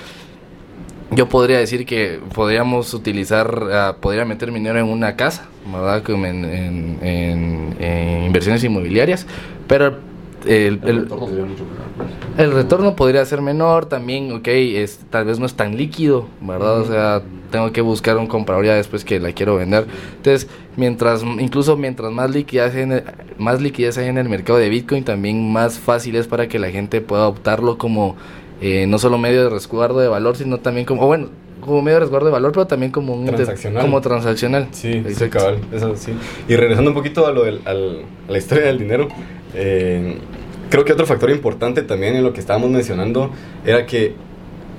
[1.11, 6.01] yo podría decir que podríamos utilizar, ah, podría meter mi dinero en una casa, ¿verdad?
[6.03, 9.25] Como en, en- en- en inversiones inmobiliarias,
[9.67, 9.97] pero
[10.45, 12.09] el, el- retorno mucho menor, pues.
[12.45, 16.79] el retorno podría ser menor también, ok, es, tal vez no es tan líquido, ¿verdad?
[16.81, 17.21] O sea,
[17.53, 19.85] tengo que buscar un comprador ya después que la quiero vender.
[20.17, 23.03] Entonces, mientras, incluso mientras más liquidez, hay en el,
[23.37, 26.71] más liquidez hay en el mercado de Bitcoin, también más fácil es para que la
[26.71, 28.15] gente pueda optarlo como
[28.59, 31.29] eh, no solo medio de resguardo de valor, sino también como, bueno,
[31.61, 33.81] como medio de resguardo de valor, pero también como un Transaccional.
[33.83, 34.67] como transaccional.
[34.71, 36.11] Sí, sí, cabal, eso sí.
[36.49, 39.07] Y regresando un poquito a, lo del, al- a la historia del dinero,
[39.53, 40.17] eh,
[40.69, 43.29] creo que otro factor importante también en lo que estábamos mencionando
[43.63, 44.15] era que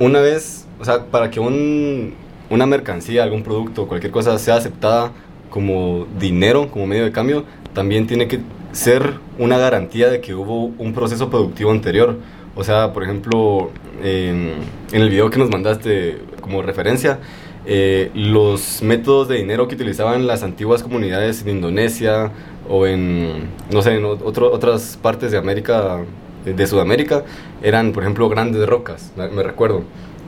[0.01, 2.15] una vez, o sea, para que un,
[2.55, 5.13] una mercancía, algún producto, cualquier cosa sea aceptada
[5.51, 8.41] como dinero, como medio de cambio, también tiene que
[8.73, 12.17] ser una garantía de que hubo un proceso productivo anterior.
[12.57, 13.71] O sea, por ejemplo,
[14.03, 14.53] en,
[14.93, 17.19] el video que nos mandaste como referencia,
[17.67, 22.31] eh, los métodos de dinero que utilizaban las antiguas comunidades en Indonesia
[22.69, 26.01] o en, no sé, en otras partes de América,
[26.45, 27.25] de Sudamérica,
[27.63, 29.83] eran, por ejemplo, grandes rocas, me recuerdo.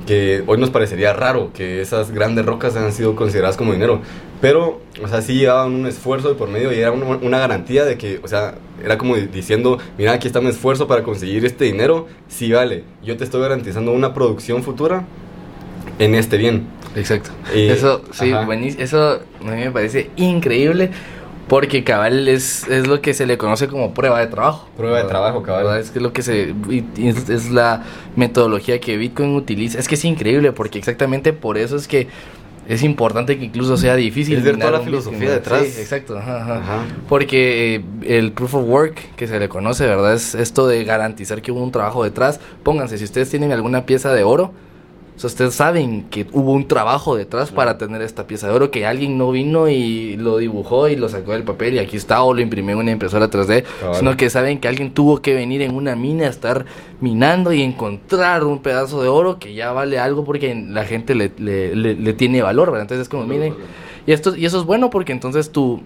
[0.06, 4.00] Que hoy nos parecería raro que esas grandes rocas hayan sido consideradas como dinero.
[4.40, 7.84] Pero, o sea, sí llevaban un esfuerzo de por medio y era una, una garantía
[7.84, 11.64] de que, o sea, era como diciendo, mira, aquí está mi esfuerzo para conseguir este
[11.64, 15.04] dinero, sí vale, yo te estoy garantizando una producción futura
[15.98, 16.66] en este bien.
[16.94, 17.30] Exacto.
[17.54, 18.82] Y- eso, sí, buenísimo.
[18.82, 20.90] Eso a mí me parece increíble
[21.48, 24.68] porque cabal es, es lo que se le conoce como prueba de trabajo.
[24.76, 25.10] Prueba de ¿verdad?
[25.10, 25.64] trabajo, cabal.
[25.64, 25.80] ¿Verdad?
[25.80, 26.54] Es que lo que se
[26.98, 27.84] es, es la
[28.16, 29.78] metodología que Bitcoin utiliza.
[29.78, 32.08] Es que es increíble porque exactamente por eso es que
[32.68, 34.38] es importante que incluso sea difícil.
[34.38, 35.66] Es ver toda la filosofía detrás.
[35.66, 36.18] Sí, exacto.
[36.18, 36.58] ajá, ajá.
[36.58, 36.84] Ajá.
[37.08, 40.14] Porque eh, el proof of work que se le conoce, ¿verdad?
[40.14, 42.40] Es esto de garantizar que hubo un trabajo detrás.
[42.64, 44.52] Pónganse, si ustedes tienen alguna pieza de oro,
[45.16, 48.70] o sea, ustedes saben que hubo un trabajo detrás para tener esta pieza de oro,
[48.70, 52.22] que alguien no vino y lo dibujó y lo sacó del papel y aquí está,
[52.22, 53.94] o lo imprimió en una impresora 3D, Cabal.
[53.96, 56.66] sino que saben que alguien tuvo que venir en una mina a estar
[57.00, 61.32] minando y encontrar un pedazo de oro que ya vale algo porque la gente le,
[61.38, 62.82] le, le- le tiene valor, ¿verdad?
[62.82, 63.54] Entonces es como, miren,
[64.06, 65.80] y, esto, y eso es bueno porque entonces tu,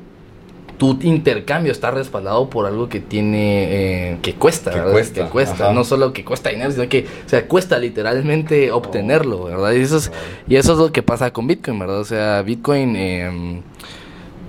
[0.80, 4.92] tu intercambio está respaldado por algo que tiene, eh, que cuesta, Que ¿verdad?
[4.92, 5.72] cuesta, que cuesta, ajá.
[5.74, 9.72] no solo que cuesta dinero, sino que, o sea, cuesta literalmente obtenerlo, ¿verdad?
[9.72, 10.10] Y eso es,
[10.48, 12.00] y eso es lo que pasa con Bitcoin, ¿verdad?
[12.00, 13.60] O sea, Bitcoin eh,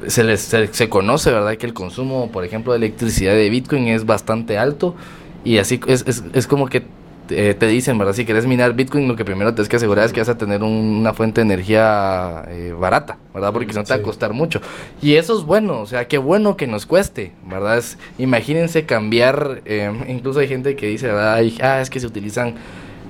[0.08, 1.58] se, les, se, se conoce, ¿verdad?
[1.58, 4.96] Que el consumo, por ejemplo, de electricidad de Bitcoin es bastante alto
[5.44, 6.84] y así es, es, es como que
[7.32, 8.14] eh, te dicen, ¿verdad?
[8.14, 10.62] Si quieres minar Bitcoin, lo que primero tienes que asegurar es que vas a tener
[10.64, 13.52] un- una fuente de energía eh, barata, ¿verdad?
[13.54, 14.62] Porque si no te va a costar mucho.
[15.02, 17.78] Y eso es bueno, o sea, qué bueno que nos cueste, ¿verdad?
[17.78, 21.34] Es- imagínense cambiar, eh, incluso hay gente que dice, ¿verdad?
[21.36, 22.56] Ay, ah, es que se utilizan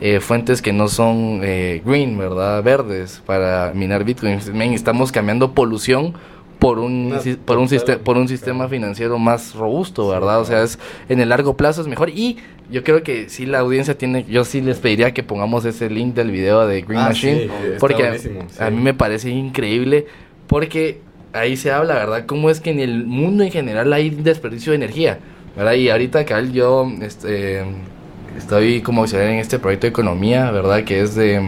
[0.04, 2.64] eh, fuentes que no son eh, green, ¿verdad?
[2.64, 4.40] Verdes para minar Bitcoin.
[4.54, 6.16] Men, estamos cambiando polución
[6.62, 10.40] por un, si- por un, total- siste- por un sistema financiero más robusto, ¿verdad?
[10.42, 10.78] O sea, es
[11.10, 12.12] en el largo plazo es mejor.
[12.12, 12.38] Y
[12.70, 16.14] yo creo que sí la audiencia tiene, yo sí les pediría que pongamos ese link
[16.14, 18.64] del video de Green Ah, Machine, sí, porque buenísimo, sí.
[18.64, 20.06] a mí me parece increíble,
[20.46, 21.02] porque
[21.34, 22.26] ahí se habla, ¿verdad?
[22.28, 25.18] Cómo es que en el mundo en general hay desperdicio de energía,
[25.58, 25.74] ¿verdad?
[25.74, 27.64] Y ahorita, Carl, yo este,
[28.38, 30.84] estoy como auxiliar en este proyecto de economía, ¿verdad?
[30.84, 31.42] Que es de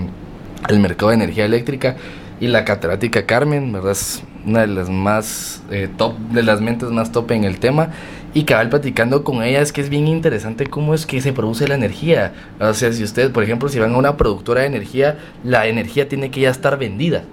[0.69, 1.97] el mercado de energía eléctrica
[2.39, 3.91] y la catedrática Carmen, ¿verdad?
[3.91, 7.89] Es una de las más eh, top, de las mentes más top en el tema.
[8.33, 11.67] Y cabal platicando con ella es que es bien interesante cómo es que se produce
[11.67, 12.33] la energía.
[12.59, 16.09] O sea, si ustedes, por ejemplo, si van a una productora de energía, la energía
[16.09, 17.23] tiene que ya estar vendida.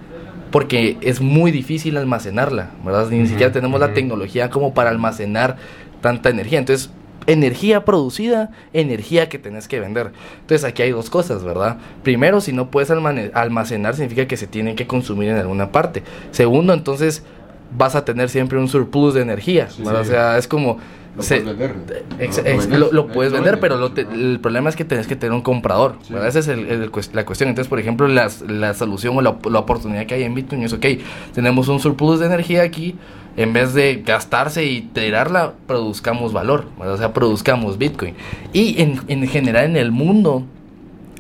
[0.51, 3.09] Porque es muy difícil almacenarla, ¿verdad?
[3.09, 5.57] Ni siquiera tenemos la tecnología como para almacenar
[6.03, 6.59] tanta energía.
[6.59, 6.90] Entonces,
[7.26, 10.12] energía producida, energía que tenés que vender.
[10.40, 11.78] Entonces aquí hay dos cosas, ¿verdad?
[12.02, 16.02] Primero, si no puedes almacenar, significa que se tienen que consumir en alguna parte.
[16.30, 17.22] Segundo, entonces
[17.76, 20.02] vas a tener siempre un surplus de energía, Sí, ¿verdad?
[20.02, 20.09] sí.
[20.09, 20.78] O sea, es como...
[21.16, 22.04] Lo se- puedes vender.
[22.20, 25.33] Ex- lo lo, lo puedes pero lo te- el problema es que tenés que tener
[25.33, 25.96] un comprador.
[26.24, 27.48] Esa es el- el cues- la cuestión.
[27.48, 30.72] Entonces, por ejemplo, las- la solución o la, la oportunidad que hay en Bitcoin es,
[30.72, 30.87] ok,
[31.35, 32.94] tenemos un surplus de energía aquí,
[33.36, 38.14] en vez de gastarse y tirarla, produzcamos valor, o sea, produzcamos Bitcoin.
[38.52, 40.44] Y en, en general en el mundo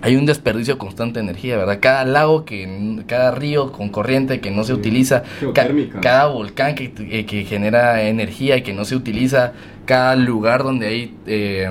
[0.02, 1.78] hay un desperdicio constante de energía, ¿verdad?
[1.80, 4.78] Cada lago, que cada río con corriente que no se Sí.
[4.78, 5.62] utiliza, ca-
[6.00, 9.52] cada volcán que, eh, que genera energía y que no se utiliza,
[9.84, 11.68] cada lugar donde hay, eh,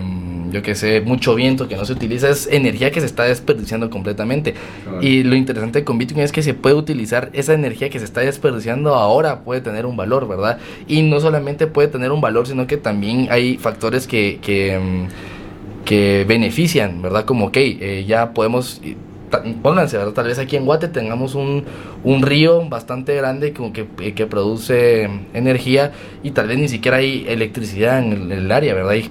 [0.52, 3.90] yo que sé, mucho viento que no se utiliza, es energía que se está desperdiciando
[3.90, 4.54] completamente.
[5.02, 8.22] Y lo interesante con Bitcoin es que se puede utilizar esa energía que se está
[8.22, 10.58] desperdiciando ahora, puede tener un valor, ¿verdad?
[10.88, 15.08] Y no solamente puede tener un valor, sino que también hay factores que, que, mm,
[15.90, 17.26] que benefician, ¿verdad?
[17.26, 18.80] Como, ok, eh, ya podemos,
[19.64, 20.14] pónganse, ¿verdad?
[20.14, 21.64] Tal vez aquí en Guate tengamos un,
[22.04, 26.98] un río bastante grande como que, eh, que produce energía y tal vez ni siquiera
[26.98, 28.92] hay electricidad en el, en el área, ¿verdad?
[28.92, 29.10] Hay,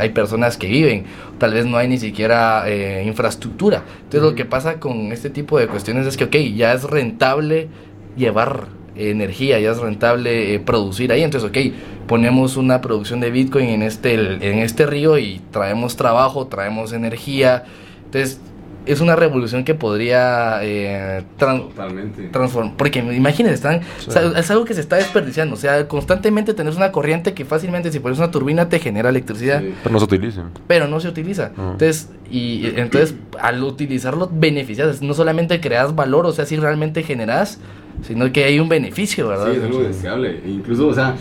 [0.00, 1.04] hay personas que viven,
[1.38, 3.84] tal vez no hay ni siquiera eh, infraestructura.
[3.98, 7.68] Entonces lo que pasa con este tipo de cuestiones es que, ok, ya es rentable
[8.16, 11.22] llevar energía, ya es rentable eh, producir ahí.
[11.22, 11.74] Entonces, ok,
[12.06, 17.64] ponemos una producción de Bitcoin en este, en este río y traemos trabajo, traemos energía.
[18.06, 18.40] Entonces,
[18.86, 22.28] es una revolución que podría eh, tran- Totalmente.
[22.28, 22.74] transformar.
[22.76, 25.54] Porque imagínense, están, o sea, es algo que se está desperdiciando.
[25.56, 29.60] O sea, constantemente tenés una corriente que fácilmente, si pones una turbina, te genera electricidad
[29.60, 29.74] Sí.
[29.82, 30.44] Pero no se utilicen.
[30.68, 31.50] pero no se utiliza.
[31.58, 31.70] Ah.
[31.72, 37.02] Entonces, y y entonces al utilizarlo beneficias, no solamente creas valor, o sea, si realmente
[37.02, 37.58] generas,
[38.02, 39.50] sino que hay un beneficio, ¿verdad?
[39.52, 40.40] Sí, es algo deseable.
[40.46, 41.14] Incluso, o sea,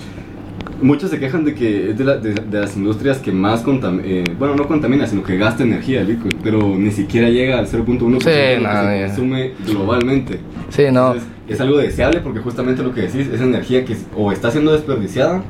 [0.81, 4.23] muchos se quejan de que es de, la- de- de las industrias que más contamina,
[4.37, 8.19] bueno, no contamina, sino que gasta energía el Bitcoin, pero ni siquiera llega al 0.1%
[8.23, 10.39] Sí, de lo que se consume globalmente.
[10.69, 11.07] Sí, no.
[11.13, 14.71] Entonces, es algo deseable porque justamente lo que decís es energía que o está siendo
[14.73, 15.43] desperdiciada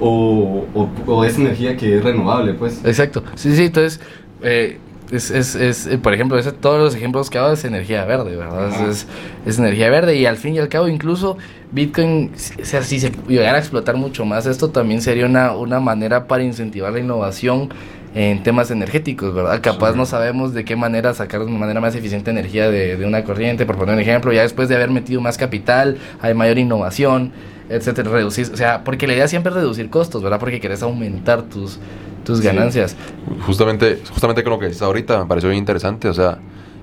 [0.00, 2.84] o, o- o es energía que es renovable, pues.
[2.84, 3.22] Exacto.
[3.36, 4.00] Sí, sí, entonces,
[4.42, 4.78] eh,
[5.10, 8.36] es, es, es, eh, por ejemplo, ese- todos los ejemplos que hago es energía verde,
[8.36, 8.68] ¿verdad?
[8.68, 8.80] Es-.
[9.02, 9.06] Es,
[9.46, 11.38] es energía verde y al fin y al cabo, incluso
[11.72, 15.80] Bitcoin, o sea, si se llegara a explotar mucho más, esto también sería una, una
[15.80, 17.68] manera para incentivar la innovación
[18.14, 19.60] en temas energéticos, ¿verdad?
[19.62, 19.98] Capaz Sí.
[19.98, 23.22] no sabemos de qué manera sacar de una manera más eficiente energía de, de una
[23.22, 27.32] corriente, por poner un ejemplo, ya después de haber metido más capital, hay mayor innovación,
[27.68, 30.40] etcétera, reducir, o sea, porque la idea siempre es reducir costos, ¿verdad?
[30.40, 31.78] Porque querés aumentar tus,
[32.28, 32.96] tus ganancias.
[33.46, 36.38] Justamente, justamente con lo que dices ahorita me pareció bien interesante, o sea,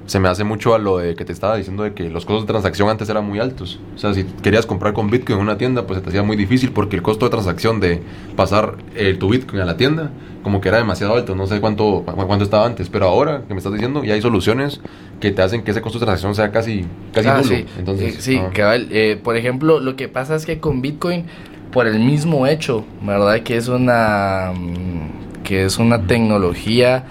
[0.07, 2.43] se me hace mucho a lo de que te estaba diciendo de que los costos
[2.43, 3.79] de transacción antes eran muy altos.
[3.95, 6.37] O sea, si querías comprar con Bitcoin en una tienda, pues se te hacía muy
[6.37, 8.01] difícil porque el costo de transacción de
[8.35, 10.11] pasar eh, tu Bitcoin a la tienda,
[10.43, 11.33] como que era demasiado alto.
[11.33, 14.21] No sé cuánto, cu- cuánto estaba antes, pero ahora que me estás diciendo, ya hay
[14.21, 14.79] soluciones
[15.19, 17.55] que te hacen que ese costo de transacción sea casi, casi Ah, nulo.
[17.55, 17.65] sí.
[17.79, 18.87] Entonces, Eh, sí, ah, cabal.
[18.91, 21.25] Eh, por ejemplo, lo que pasa es que con Bitcoin,
[21.71, 23.41] por el mismo hecho, ¿verdad?
[23.41, 27.05] Que es una, mm, que es una tecnología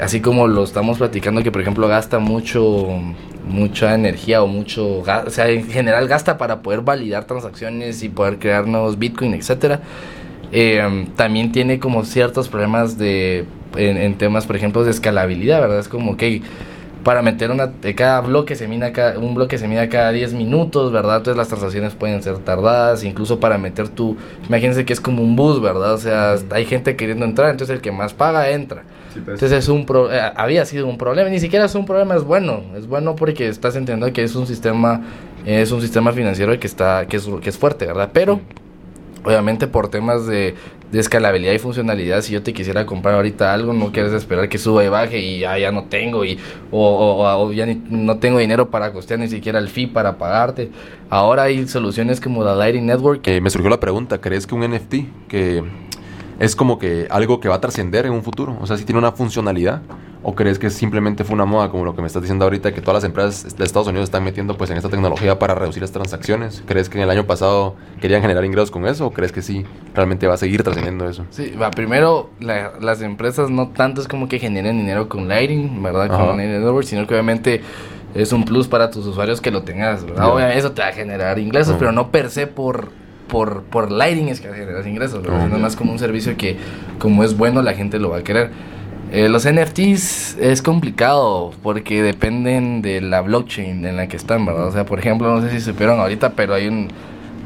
[0.00, 2.88] así como lo estamos platicando, que por ejemplo gasta mucho,
[3.46, 8.38] mucha energía o mucho, o sea, en general gasta para poder validar transacciones y poder
[8.38, 9.80] crear nuevos Bitcoin, etcétera.
[10.52, 13.44] Eh, también tiene como ciertos problemas de,
[13.76, 15.80] en, temas, por ejemplo, de escalabilidad, ¿verdad?
[15.80, 16.42] Es como que
[17.04, 20.90] para meter una, cada bloque se mina cada, un bloque se mina cada 10 minutos,
[20.90, 21.18] ¿verdad?
[21.18, 24.16] Entonces las transacciones pueden ser tardadas, incluso para meter tu,
[24.48, 25.94] imagínense que es como un bus, ¿verdad?
[25.94, 28.82] O sea, hay gente queriendo entrar, entonces el que más paga entra.
[29.12, 29.18] Pues.
[29.18, 32.24] Entonces es un pro, eh, había sido un problema, ni siquiera es un problema, es
[32.24, 35.02] bueno, es bueno porque estás entendiendo que es un sistema,
[35.44, 38.10] es un sistema financiero que está, que es, que es fuerte, ¿verdad?
[38.12, 38.40] Pero
[39.24, 40.54] obviamente por temas de,
[40.94, 44.58] de, escalabilidad y funcionalidad, si yo te quisiera comprar ahorita algo, no quieres esperar que
[44.58, 46.38] suba y baje y ya, ya no tengo, y,
[46.70, 50.70] o, ya no tengo dinero para costear ni siquiera el fee para pagarte.
[51.10, 53.26] Ahora hay soluciones como la Lighting Network.
[53.40, 54.94] me surgió la pregunta, ¿crees que un NFT
[55.28, 55.62] que
[56.38, 58.56] es como que algo que va a trascender en un futuro?
[58.60, 59.82] O sea, si tiene una funcionalidad
[60.26, 62.80] ¿O crees que simplemente fue una moda, como lo que me estás diciendo ahorita, que
[62.80, 65.92] todas las empresas de Estados Unidos están metiendo pues en esta tecnología para reducir las
[65.92, 66.62] transacciones?
[66.66, 69.66] ¿Crees que en el año pasado querían generar ingresos con eso o crees que sí,
[69.94, 71.26] realmente va a seguir trascendiendo eso?
[71.28, 76.08] Sí, va, primero las empresas no tanto es como que generen dinero con Lighting, ¿verdad?
[76.08, 77.60] Con Lighting sino que obviamente
[78.14, 80.32] es un plus para tus usuarios que lo tengas, ¿verdad?
[80.32, 82.88] Obviamente eso te va a generar ingresos, pero no per se por
[83.28, 85.48] por, por lighting es que generas ingresos, ¿verdad?
[85.58, 86.56] Más como un servicio que
[86.98, 88.50] como es bueno la gente lo va a querer.
[89.14, 94.66] Eh, los NFTs es complicado porque dependen de la blockchain en la que están, ¿verdad?
[94.66, 96.88] O sea, por ejemplo, no sé si supieron ahorita, pero hay un...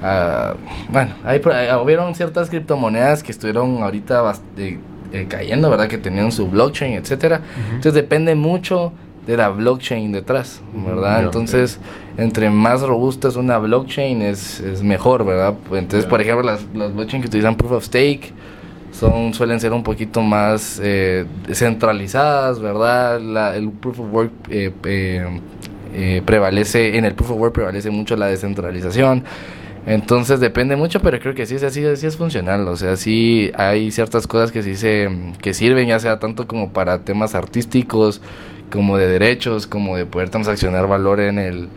[0.00, 0.56] Uh,
[0.90, 1.42] bueno, hay,
[1.82, 5.88] hubieron ciertas criptomonedas que estuvieron ahorita eh, cayendo, ¿verdad?
[5.88, 7.42] Que tenían su blockchain, etcétera.
[7.66, 8.94] Entonces depende mucho
[9.26, 11.24] de la blockchain detrás, ¿verdad?
[11.24, 11.80] Entonces,
[12.16, 15.52] entre más robusta es una blockchain, es, es mejor, ¿verdad?
[15.70, 18.32] Entonces, por ejemplo, las, las blockchains que utilizan Proof of Stake,
[18.92, 23.20] son suelen ser un poquito más eh, centralizadas, ¿verdad?
[23.20, 24.72] La, el proof of work eh,
[25.94, 29.24] eh, prevalece, en el proof of work prevalece mucho la descentralización.
[29.86, 32.68] Entonces depende mucho, pero creo que sí así, sí es funcional.
[32.68, 35.08] O sea, sí hay ciertas cosas que sí se
[35.40, 38.20] que sirven, ya sea tanto como para temas artísticos,
[38.70, 41.68] como de derechos, como de poder transaccionar valor en el,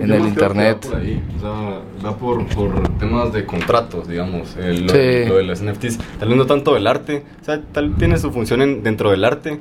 [0.00, 0.86] en el internet.
[0.88, 1.22] Por, ahí.
[1.36, 5.98] O sea, va por, por, temas de contratos, digamos, lo, lo, de los NFTs.
[6.18, 9.24] Tal vez no tanto del arte, o sea, tal tiene su función en, dentro del
[9.24, 9.58] arte,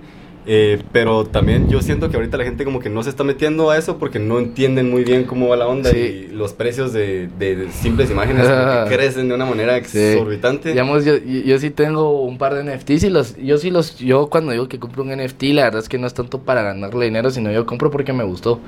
[0.51, 3.69] eh, pero también yo siento que ahorita la gente como que no se está metiendo
[3.69, 7.27] a eso porque no entienden muy bien cómo va la onda y los precios de,
[7.37, 8.47] de, simples imágenes
[8.89, 10.69] crecen de una manera exorbitante.
[10.69, 14.27] Digamos, yo, yo, sí tengo un par de NFTs y los, yo sí los, yo
[14.31, 17.05] cuando digo que compro un NFT, la verdad es que no es tanto para ganarle
[17.05, 18.59] dinero, sino yo compro porque me gustó.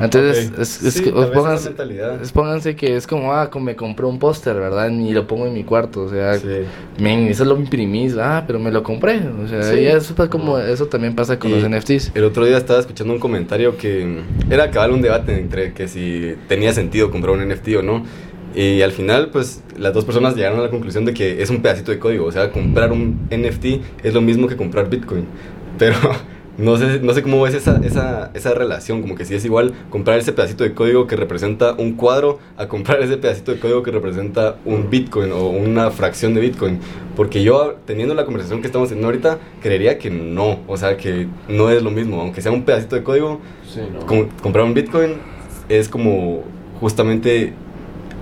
[0.00, 1.74] Entonces, es, es, que, pónganse,
[2.22, 4.88] es, pónganse, que es como, ah, me compré un póster, ¿verdad?
[4.88, 8.82] Y lo pongo en mi cuarto, o sea, eso lo imprimís, ah, pero me lo
[8.82, 12.12] compré, o sea, ya eso fue como, eso también pasa con los NFTs.
[12.14, 16.34] El otro día estaba escuchando un comentario que era acabar un debate entre que si
[16.48, 18.04] tenía sentido comprar un NFT o no.
[18.54, 21.62] Y al final, pues las dos personas llegaron a la conclusión de que es un
[21.62, 22.26] pedacito de código.
[22.26, 25.24] O sea, comprar un NFT es lo mismo que comprar Bitcoin.
[25.78, 25.96] Pero
[26.60, 29.72] no sé, no sé cómo ves esa, esa, esa relación, como que si es igual
[29.88, 33.82] comprar ese pedacito de código que representa un cuadro a comprar ese pedacito de código
[33.82, 36.78] que representa un Bitcoin o una fracción de Bitcoin.
[37.16, 41.28] Porque yo, teniendo la conversación que estamos teniendo ahorita, creería que no, o sea, que
[41.48, 43.40] no es lo mismo, aunque sea un pedacito de código,
[44.42, 45.14] comprar un Bitcoin
[45.68, 46.42] es como
[46.78, 47.54] justamente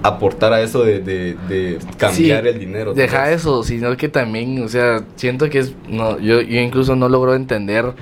[0.03, 2.95] aportar a eso de, de, cambiar el dinero.
[2.95, 7.09] Deja eso, sino que también, o sea, siento que es, no, yo, yo incluso no
[7.09, 7.95] logro entender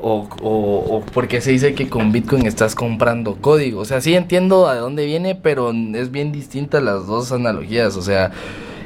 [0.00, 3.80] o, o, por qué se dice que con Bitcoin estás comprando código.
[3.80, 7.96] O sea, sí entiendo a dónde viene, pero es bien distinta las dos analogías.
[7.96, 8.30] O sea,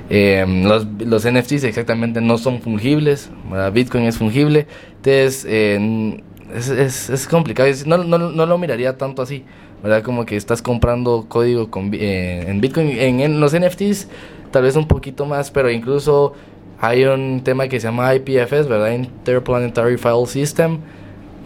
[0.08, 3.30] eh, los, los NFTs exactamente no son fungibles.
[3.72, 4.66] Bitcoin es fungible.
[4.96, 7.68] Entonces, es, es, es, complicado.
[7.86, 9.44] No, no, no, lo miraría tanto así.
[9.82, 10.02] ¿verdad?
[10.02, 12.88] Como que estás comprando código con, eh, en Bitcoin.
[12.90, 14.08] En, en los NFTs,
[14.52, 16.34] tal vez un poquito más, pero incluso
[16.78, 18.92] hay un tema que se llama IPFS, ¿verdad?
[18.92, 20.78] Interplanetary File System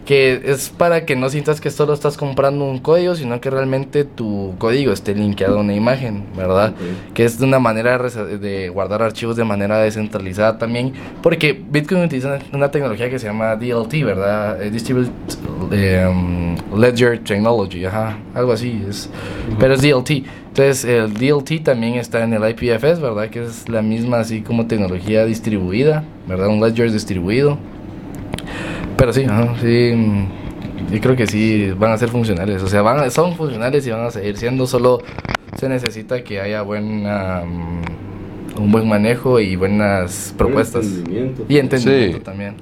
[0.05, 4.05] que es para que no sientas que solo estás comprando un código, sino que realmente
[4.05, 6.75] tu código esté linkeado a una imagen, ¿verdad?
[7.15, 12.39] Que es de una manera de guardar archivos de manera descentralizada también, porque Bitcoin utiliza
[12.53, 14.63] una tecnología que se llama DLT, ¿verdad?
[14.63, 15.11] Eh, Distributed
[16.09, 19.09] um, Ledger Technology, ajá, algo así, es,
[19.59, 20.11] pero es DLT.
[20.49, 23.29] Entonces, el DLT también está en el IPFS, ¿verdad?
[23.29, 26.49] Que es la misma así como tecnología distribuida, ¿verdad?
[26.49, 27.59] Un ledger distribuido.
[28.97, 29.27] Pero sí,
[29.61, 30.29] sí.
[30.91, 32.63] Yo creo que sí van a ser funcionales.
[32.63, 34.67] O sea, van, son funcionales y van a seguir siendo.
[34.67, 35.01] Solo
[35.57, 40.87] se necesita que haya buena, mm, un buen manejo y buenas propuestas.
[40.87, 41.45] Entendimiento.
[41.49, 42.57] Y entendimiento también.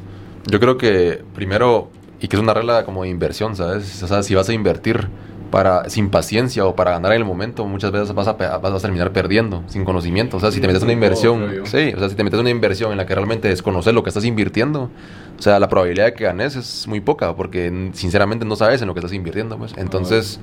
[0.50, 4.02] Yo creo que primero, y que es una regla como de inversión, ¿sabes?
[4.02, 5.08] O sea, si vas a invertir
[5.52, 8.78] para sin paciencia o para ganar en el momento, muchas veces vas a, vas a
[8.80, 10.38] terminar perdiendo sin conocimiento.
[10.38, 12.90] O sea, si te metes una inversión, sí, o sea, si te metes una inversión
[12.90, 14.90] en la que realmente desconoces lo que estás invirtiendo,
[15.38, 18.88] o sea, la probabilidad de que ganes es muy poca porque sinceramente no sabes en
[18.88, 19.74] lo que estás invirtiendo, pues.
[19.76, 20.40] Entonces,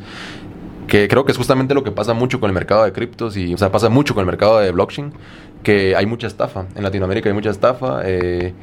[0.88, 3.54] que creo que es justamente lo que pasa mucho con el mercado de criptos y,
[3.54, 5.12] o sea, pasa mucho con el mercado de blockchain,
[5.64, 6.68] que hay mucha estafa.
[6.76, 8.02] En Latinoamérica hay mucha estafa.
[8.06, 8.54] eh,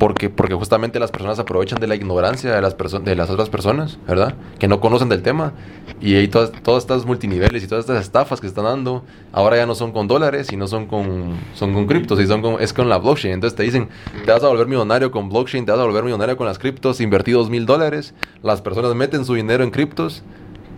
[0.00, 2.74] porque, porque justamente las personas aprovechan de la ignorancia de las,
[3.04, 4.34] de las otras personas, ¿verdad?
[4.58, 5.52] Que no conocen del tema.
[6.00, 9.66] Y ahí todas, todas estas multiniveles y todas estas estafas que están dando, ahora ya
[9.66, 12.88] no son con dólares, sino son con, son con criptos, y son con, es con
[12.88, 13.34] la blockchain.
[13.34, 13.90] Entonces te dicen,
[14.24, 17.02] te vas a volver millonario con blockchain, te vas a volver millonario con las criptos,
[17.02, 20.22] invertí dos mil dólares, las personas meten su dinero en criptos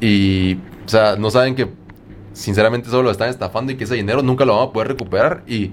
[0.00, 1.68] y, o sea, no saben que
[2.32, 5.44] sinceramente solo lo están estafando y que ese dinero nunca lo van a poder recuperar
[5.46, 5.70] y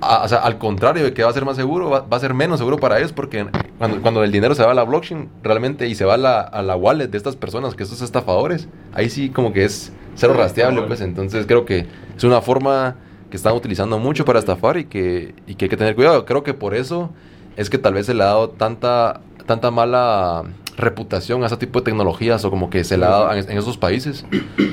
[0.00, 2.20] a- o sea, al contrario de que va a ser más seguro, va, va a
[2.20, 3.46] ser menos seguro para ellos porque
[3.78, 6.40] cuando, cuando el dinero se va a la blockchain realmente y se va a la,
[6.40, 10.34] a la wallet de estas personas, que estos estafadores, ahí sí como que es cero
[10.34, 11.00] rastreable, pues.
[11.00, 11.86] Entonces creo que
[12.16, 12.96] es una forma
[13.30, 16.24] que están utilizando mucho para estafar y que, y que hay que tener cuidado.
[16.24, 17.10] Creo que por eso
[17.56, 20.44] es que tal vez se le ha dado tanta, tanta mala
[20.76, 23.58] reputación a ese tipo de tecnologías o como que se le ha dado en, en
[23.58, 24.24] esos países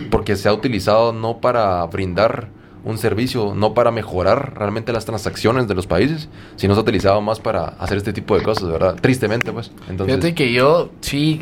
[0.09, 2.47] porque se ha utilizado no para brindar
[2.83, 7.21] un servicio, no para mejorar realmente las transacciones de los países, sino se ha utilizado
[7.21, 8.95] más para hacer este tipo de cosas, ¿verdad?
[8.99, 9.71] Tristemente, pues.
[9.89, 11.41] Entonces, Fíjate que yo sí,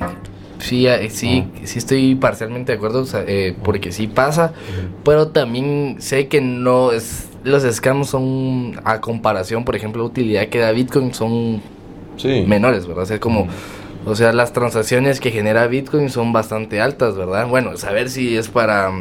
[0.60, 4.54] sí, eh, sí, sí estoy parcialmente de acuerdo, o sea, eh, porque sí pasa,
[5.06, 10.48] pero también sé que no es, los scams son, a comparación, por ejemplo, la utilidad
[10.48, 11.62] que da Bitcoin son
[12.18, 12.44] sí.
[12.48, 13.04] menores, ¿verdad?
[13.04, 13.48] O sea, como,
[14.06, 17.48] o sea, las transacciones que genera Bitcoin son bastante altas, ¿verdad?
[17.48, 18.92] Bueno, saber si es para,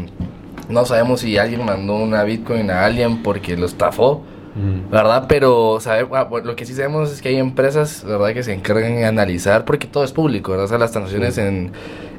[0.69, 4.23] no sabemos si alguien mandó una Bitcoin a alguien porque lo estafó,
[4.55, 4.91] Mm.
[4.91, 5.27] ¿verdad?
[5.29, 8.33] Pero sabe- ah, lo que sí sabemos es que hay empresas, ¿verdad?
[8.33, 10.65] Que se encargan de analizar, porque todo es público, ¿verdad?
[10.65, 11.71] O sea, las transacciones en,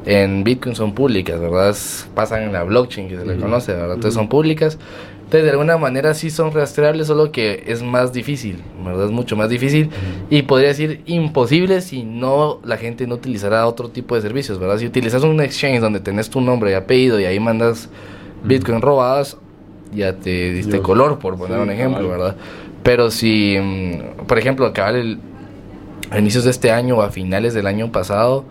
[0.06, 1.76] en Bitcoin son públicas, ¿verdad?
[2.16, 3.96] Pasan en la blockchain que se le conoce, ¿verdad?
[3.96, 4.78] Entonces son públicas.
[5.26, 9.06] Entonces, de alguna manera sí son rastreables, solo que es más difícil, ¿verdad?
[9.06, 9.90] Es mucho más difícil
[10.30, 14.78] y podría decir imposible si no la gente no utilizara otro tipo de servicios, ¿verdad?
[14.78, 17.90] Si utilizas un exchange donde tenés tu nombre y apellido y ahí mandas
[18.44, 19.38] Bitcoin robadas,
[19.94, 22.18] ya te diste color, por poner sí, un ejemplo, cabal.
[22.20, 22.36] ¿verdad?
[22.84, 25.20] Pero si, mm, por ejemplo, cabal, el-
[26.12, 28.46] a inicios de este año o a finales del año pasado,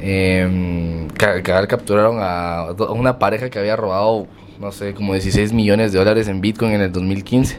[0.00, 4.26] eh, cabal capturaron a una pareja que había robado,
[4.60, 7.58] no sé, como 16 millones de dólares en Bitcoin en el 2015.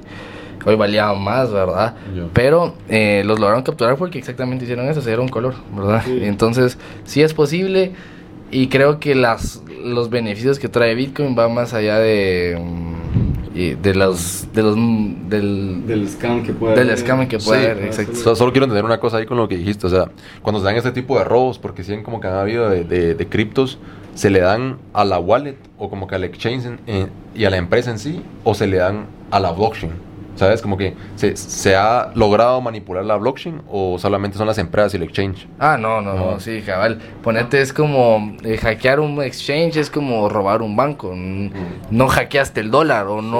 [0.65, 1.95] Hoy valía más, ¿verdad?
[2.33, 6.01] Pero eh, los lograron capturar porque exactamente hicieron eso, se dieron color, ¿verdad?
[6.05, 6.19] Sí.
[6.23, 7.91] Entonces, sí es posible
[8.55, 13.73] y creo que las, los beneficios que trae Bitcoin van más allá de, mm, y
[13.75, 14.75] de los, de los,
[15.29, 16.97] del, Del scam que puede del haber.
[16.99, 18.15] scam que puede Sí, haber, exacto.
[18.15, 19.87] So- solo quiero entender una cosa ahí con lo que dijiste.
[19.87, 20.09] O sea,
[20.41, 23.13] cuando se dan este tipo de robos, porque si como que han habido de, de,
[23.15, 23.77] de criptos,
[24.13, 27.49] ¿se le dan a la wallet o como que al exchange en- en- y a
[27.49, 28.21] la empresa en sí?
[28.43, 29.91] ¿O se le dan a la blockchain?
[30.35, 30.61] ¿Sabes?
[30.61, 34.97] Como que se, se ha logrado manipular la blockchain o solamente son las empresas y
[34.97, 35.47] el exchange.
[35.59, 36.39] Ah, no, no, no, No.
[36.39, 36.99] sí, cabal.
[37.23, 41.13] Ponerte es como eh, hackear un exchange, es como robar un banco.
[41.13, 41.51] N-
[41.89, 43.39] No hackeaste el dólar o no,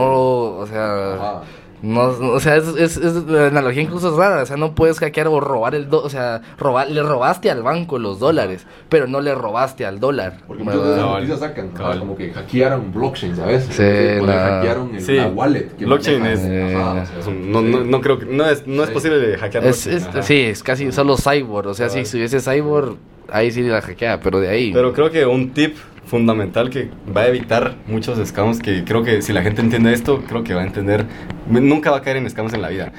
[0.58, 1.42] o sea,
[1.86, 4.42] no, no, o sea, es, es, es- la analogía incluso es rara.
[4.44, 7.64] O sea, no puedes hackear o robar el dólar, o sea, robar, le robaste al
[7.64, 10.38] banco los dólares, pero no le robaste al dólar.
[10.48, 11.70] Porque muchas veces las noticias sacan
[12.00, 13.66] como que hackearon blockchain, ¿sabes?
[13.66, 15.16] Sí, O que la- hackearon el- Sí.
[15.16, 15.68] la wallet.
[15.78, 18.26] que Blockchain es- Ajá, Eh, o sea, Es un- no, no, no creo que.
[18.26, 18.94] No es, no es Sí.
[18.94, 19.66] posible hackear.
[19.66, 20.22] Es, blockchain, es- ajá.
[20.24, 21.68] sí, es casi solo cyborg.
[21.68, 22.98] O sea, si estuviese cyborg,
[23.30, 24.72] ahí sí la hackea, pero de ahí.
[24.74, 25.76] Pero creo que un tip
[26.06, 30.24] fundamental que va a evitar muchos scams, que creo que si la gente entiende esto,
[30.28, 31.06] creo que va a entender,
[31.50, 32.92] nunca va a caer en scams en la vida.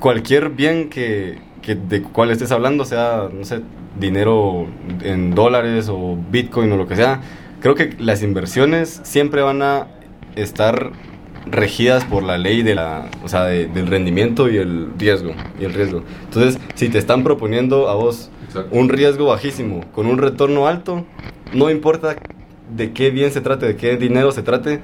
[0.00, 3.60] Cualquier bien que, que de cual estés hablando, sea, no sé,
[3.98, 4.66] dinero
[5.02, 7.20] en dólares o bitcoin o lo que sea,
[7.60, 9.86] creo que las inversiones siempre van a
[10.36, 10.90] estar
[11.46, 15.64] regidas por la ley de la, o sea, de- del rendimiento y el riesgo, y
[15.64, 16.02] el riesgo.
[16.24, 18.74] Entonces, si te están proponiendo a vos Exacto.
[18.76, 21.04] un riesgo bajísimo con un retorno alto,
[21.52, 22.16] no importa
[22.74, 24.80] de qué bien se trate, de qué dinero se trate,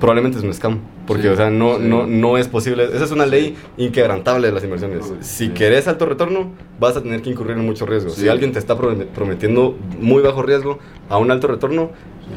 [0.00, 0.78] probablemente es un scam.
[1.06, 1.84] Porque, Sí, o sea, no, sí.
[1.84, 2.84] no, no es posible.
[2.84, 5.06] Esa es una ley inquebrantable de las inversiones.
[5.06, 5.14] Sí.
[5.20, 8.10] Si querés alto retorno, vas a tener que incurrir en mucho riesgo.
[8.10, 8.22] Sí.
[8.22, 10.78] Si alguien te está prome- prometiendo muy bajo riesgo
[11.08, 11.90] a un alto retorno,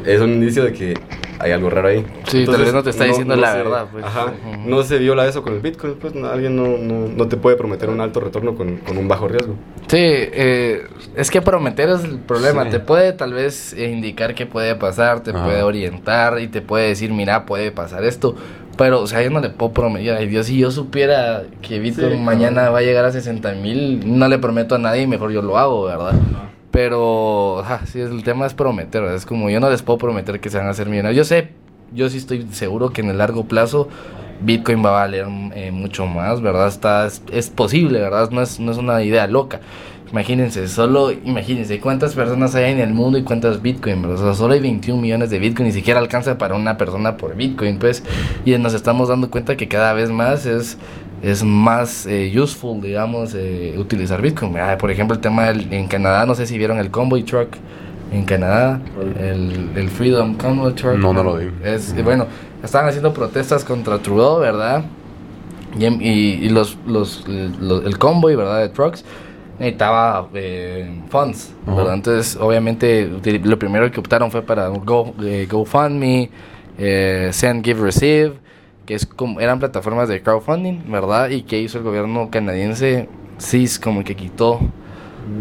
[0.05, 0.93] es un indicio de que
[1.39, 2.05] hay algo raro ahí.
[2.27, 4.03] Sí, tal vez no te está diciendo la se- verdad, pues.
[4.05, 4.33] Ajá.
[4.65, 5.95] No se viola eso con el Bitcoin.
[5.95, 9.07] Pues no- alguien no, no, no te puede prometer un alto retorno con, con un
[9.07, 9.55] bajo riesgo.
[9.87, 10.83] Sí, eh,
[11.15, 12.65] es que prometer es el problema.
[12.65, 12.69] Sí.
[12.71, 15.43] Te puede tal vez eh, indicar qué puede pasar, te Ajá.
[15.43, 18.35] puede orientar y te puede decir, mira, puede pasar esto.
[18.77, 20.15] Pero, o sea, yo no le puedo prometer.
[20.15, 24.01] Ay, Dios, si yo supiera que Bitcoin Sí, mañana va a llegar a 60 mil,
[24.17, 26.13] no le prometo a nadie, mejor yo lo hago, ¿verdad?
[26.71, 29.17] Pero, ajá, sí, el tema es prometer, ¿verdad?
[29.17, 31.17] Es como yo no les puedo prometer que se van a hacer millonarios.
[31.17, 31.49] Yo sé,
[31.93, 33.89] yo sí estoy seguro que en el largo plazo
[34.41, 36.67] Bitcoin va a valer eh, mucho más, ¿verdad?
[36.67, 38.31] Está, es, es posible, ¿verdad?
[38.31, 39.59] No es, no es una idea loca.
[40.11, 44.19] Imagínense, solo imagínense cuántas personas hay en el mundo y cuántas Bitcoin, ¿verdad?
[44.19, 47.35] O sea, solo hay 21 millones de Bitcoin, ni siquiera alcanza para una persona por
[47.35, 48.03] Bitcoin, pues.
[48.43, 50.77] Y nos estamos dando cuenta que cada vez más es,
[51.21, 54.57] es más eh, useful, digamos, eh, utilizar Bitcoin.
[54.57, 57.49] Ah, por ejemplo, el tema del- en Canadá, no sé si vieron el Convoy Truck
[58.11, 58.81] en Canadá,
[59.19, 60.95] el, el Freedom Convoy Truck.
[60.97, 61.47] No, no lo vi.
[61.63, 62.25] Es, bueno,
[62.63, 64.83] estaban haciendo protestas contra Trudeau, ¿verdad?
[65.79, 68.59] Y, em- y- y los, los, los- el convoy, ¿verdad?
[68.59, 69.05] De trucks
[69.59, 71.53] necesitaba eh, funds.
[71.93, 73.09] Entonces, obviamente,
[73.43, 76.29] lo primero que optaron fue para Go, eh, GoFundMe,
[76.79, 78.33] eh, Send, Give, Receive,
[78.85, 81.29] que es como, eran plataformas de crowdfunding, ¿verdad?
[81.29, 84.59] Y que hizo el gobierno canadiense, sí, como que quitó.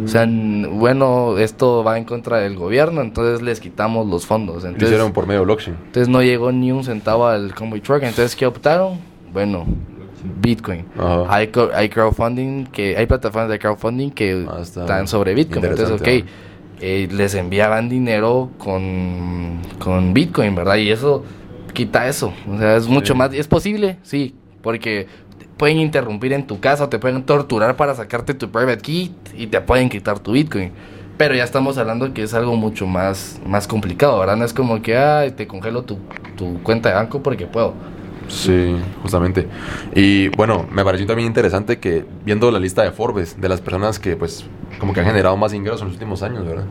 [0.04, 4.62] O sea, bueno, esto va en contra del gobierno, entonces les quitamos los fondos.
[4.62, 5.76] Lo Entonces, hicieron por medio de blockchain.
[5.86, 8.02] entonces no llegó ni un centavo al Convoy Truck.
[8.02, 8.98] Entonces, ¿qué optaron?
[9.32, 9.64] Bueno,
[10.40, 10.84] Bitcoin.
[10.98, 11.24] Ajá.
[11.28, 15.64] Hay, hay crowdfunding, que hay plataformas de crowdfunding que Ah, está están sobre Bitcoin.
[15.64, 16.26] Entonces, ok,
[16.82, 20.76] eh, les enviaban dinero con, con Bitcoin, ¿verdad?
[20.76, 21.24] Y eso
[21.72, 22.32] quita eso.
[22.48, 23.32] O sea, es mucho más.
[23.32, 23.98] ¿Es posible?
[24.02, 25.06] Sí, porque
[25.38, 29.46] te pueden interrumpir en tu casa te pueden torturar para sacarte tu private key y
[29.46, 30.72] te pueden quitar tu Bitcoin.
[31.16, 34.36] Pero ya estamos hablando que es algo mucho más, más complicado, ¿verdad?
[34.36, 35.98] No es como que, ay, te congelo tu,
[36.36, 37.74] tu cuenta de banco porque puedo.
[38.30, 39.46] Sí, justamente.
[39.94, 43.98] Y bueno, me pareció también interesante que viendo la lista de Forbes de las personas
[43.98, 44.46] que pues
[44.78, 46.64] como que han generado más ingresos en los últimos años, ¿verdad?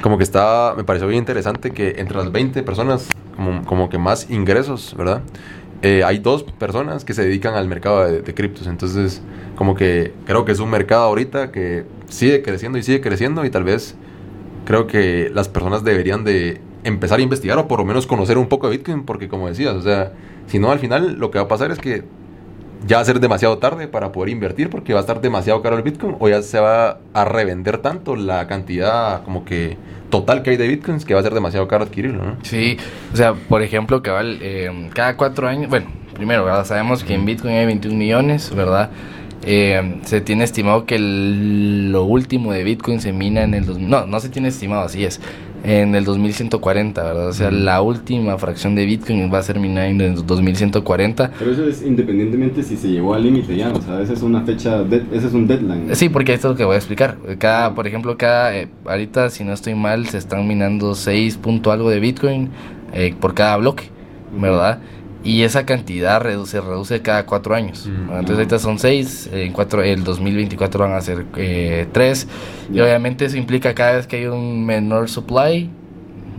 [0.00, 3.08] Como que está, me pareció bien interesante que entre las 20 personas
[3.66, 5.22] como, que más ingresos, ¿verdad?
[5.82, 8.66] Eh, hay dos personas que se dedican al mercado de, de criptos.
[8.66, 9.20] Entonces,
[9.56, 13.50] como que creo que es un mercado ahorita que sigue creciendo y sigue creciendo y
[13.50, 13.96] tal vez
[14.64, 18.48] creo que las personas deberían de empezar a investigar o por lo menos conocer un
[18.48, 20.12] poco de Bitcoin porque como decías, o sea,
[20.46, 22.04] si no al final lo que va a pasar es que
[22.86, 25.76] ya va a ser demasiado tarde para poder invertir porque va a estar demasiado caro
[25.76, 29.76] el Bitcoin o ya se va a revender tanto la cantidad como que
[30.10, 32.36] total que hay de Bitcoins que va a ser demasiado caro adquirirlo, ¿no?
[32.42, 32.76] Sí,
[33.12, 36.64] o sea, por ejemplo, cabal, eh, cada cuatro años, bueno, primero.
[36.64, 38.90] Sabemos que en Bitcoin hay 21 millones, ¿verdad?
[39.44, 43.88] Eh, se tiene estimado que lo último de Bitcoin se mina en el...
[43.88, 45.20] no, no se tiene estimado, así es.
[45.64, 47.28] En el 2140, ¿verdad?
[47.28, 51.30] O sea, la última fracción de Bitcoin va a ser minada en el 2140.
[51.38, 54.40] Pero eso es independientemente si se llegó al límite ya, o sea, esa es una
[54.42, 55.94] fecha, de- ese es un deadline.
[55.94, 57.16] Sí, porque esto es lo que voy a explicar.
[57.38, 61.70] Cada, por ejemplo, cada, eh, ahorita, si no estoy mal, se están minando 6 punto
[61.70, 62.48] algo de Bitcoin
[62.92, 63.84] eh, por cada bloque,
[64.36, 64.80] ¿verdad?
[65.24, 67.86] Y esa cantidad redu- se reduce cada cuatro años.
[67.86, 68.10] Mm.
[68.10, 71.24] Entonces ahorita son 6, en cuatro, el 2024 van a ser
[71.92, 72.26] 3.
[72.70, 72.84] y Ya.
[72.84, 75.70] obviamente eso implica cada vez que hay un menor supply,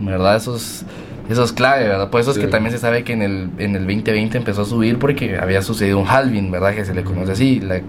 [0.00, 0.36] ¿verdad?
[0.36, 0.84] Eso es,
[1.30, 2.10] eso es clave, ¿verdad?
[2.10, 4.64] Por eso es que también se sabe que en el, en el 2020 empezó a
[4.66, 6.74] subir porque había sucedido un halving, ¿verdad?
[6.74, 7.60] Que se le conoce así.
[7.60, 7.80] La,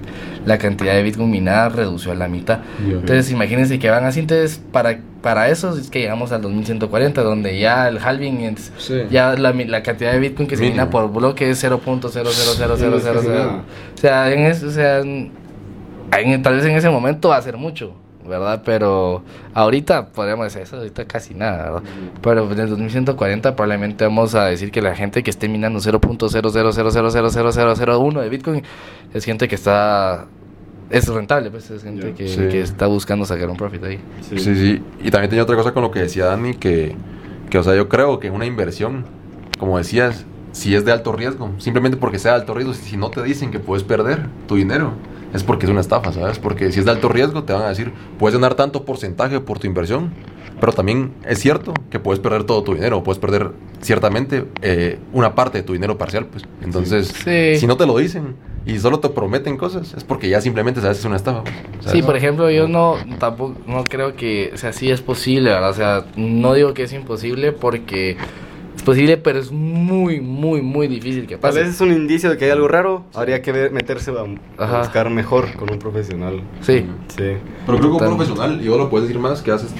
[0.45, 2.59] la cantidad de Bitcoin minada redució a la mitad.
[2.87, 4.21] Entonces, imagínense que van así.
[4.21, 9.01] Entonces, para, para eso es que llegamos al 2140, donde ya el halving, es, Sí.
[9.11, 12.25] ya la, mi- la cantidad de Bitcoin que se mina por bloque es 0.0000000.
[12.77, 13.27] Sí.
[13.95, 15.31] O sea, en ese, o sea, en-
[16.17, 17.93] en- tal vez en ese momento va a ser mucho,
[18.27, 18.61] ¿verdad?
[18.65, 19.23] Pero
[19.53, 21.83] ahorita podríamos decir eso, ahorita casi nada, ¿verdad?
[22.21, 28.21] Pero en el 2140 probablemente vamos a decir que la gente que esté minando 0.000000001
[28.21, 28.63] de Bitcoin
[29.13, 30.25] es gente que está...
[30.89, 32.47] Es rentable, pues es gente que, Sí.
[32.47, 33.99] que está buscando sacar un profit ahí.
[34.21, 34.83] Sí, sí.
[35.03, 36.95] Y también tenía otra cosa con lo que decía Dani, que,
[37.49, 39.03] que, o sea, yo creo que una inversión,
[39.57, 43.09] como decías, si es de alto riesgo, simplemente porque sea de alto riesgo, si no
[43.09, 44.91] te dicen que puedes perder tu dinero,
[45.35, 46.39] es porque es una estafa, ¿sabes?
[46.39, 49.59] Porque si es de alto riesgo, te van a decir, puedes ganar tanto porcentaje por
[49.59, 50.11] tu inversión,
[50.59, 55.35] pero también es cierto que puedes perder todo tu dinero, puedes perder ciertamente eh, una
[55.35, 56.43] parte de tu dinero parcial, pues.
[56.63, 57.57] Entonces, Sí.
[57.59, 60.99] si no te lo dicen y solo te prometen cosas, es porque ya simplemente sabes
[60.99, 61.43] es una estafa.
[61.43, 65.49] pues, Sí, por ejemplo, yo no tampoco no creo que, o sea, sí es posible,
[65.51, 65.69] ¿verdad?
[65.69, 68.17] O sea, no digo que es imposible porque
[68.85, 71.59] posible, pero es muy, muy, muy difícil que Tal pase.
[71.59, 75.09] vez es un indicio de que hay algo raro, habría que ver- meterse a, buscar
[75.09, 76.41] mejor con un profesional.
[76.61, 76.85] Sí.
[77.09, 77.33] Sí.
[77.65, 79.73] Pero creo que un profesional, y vos lo puedes decir más, que haces.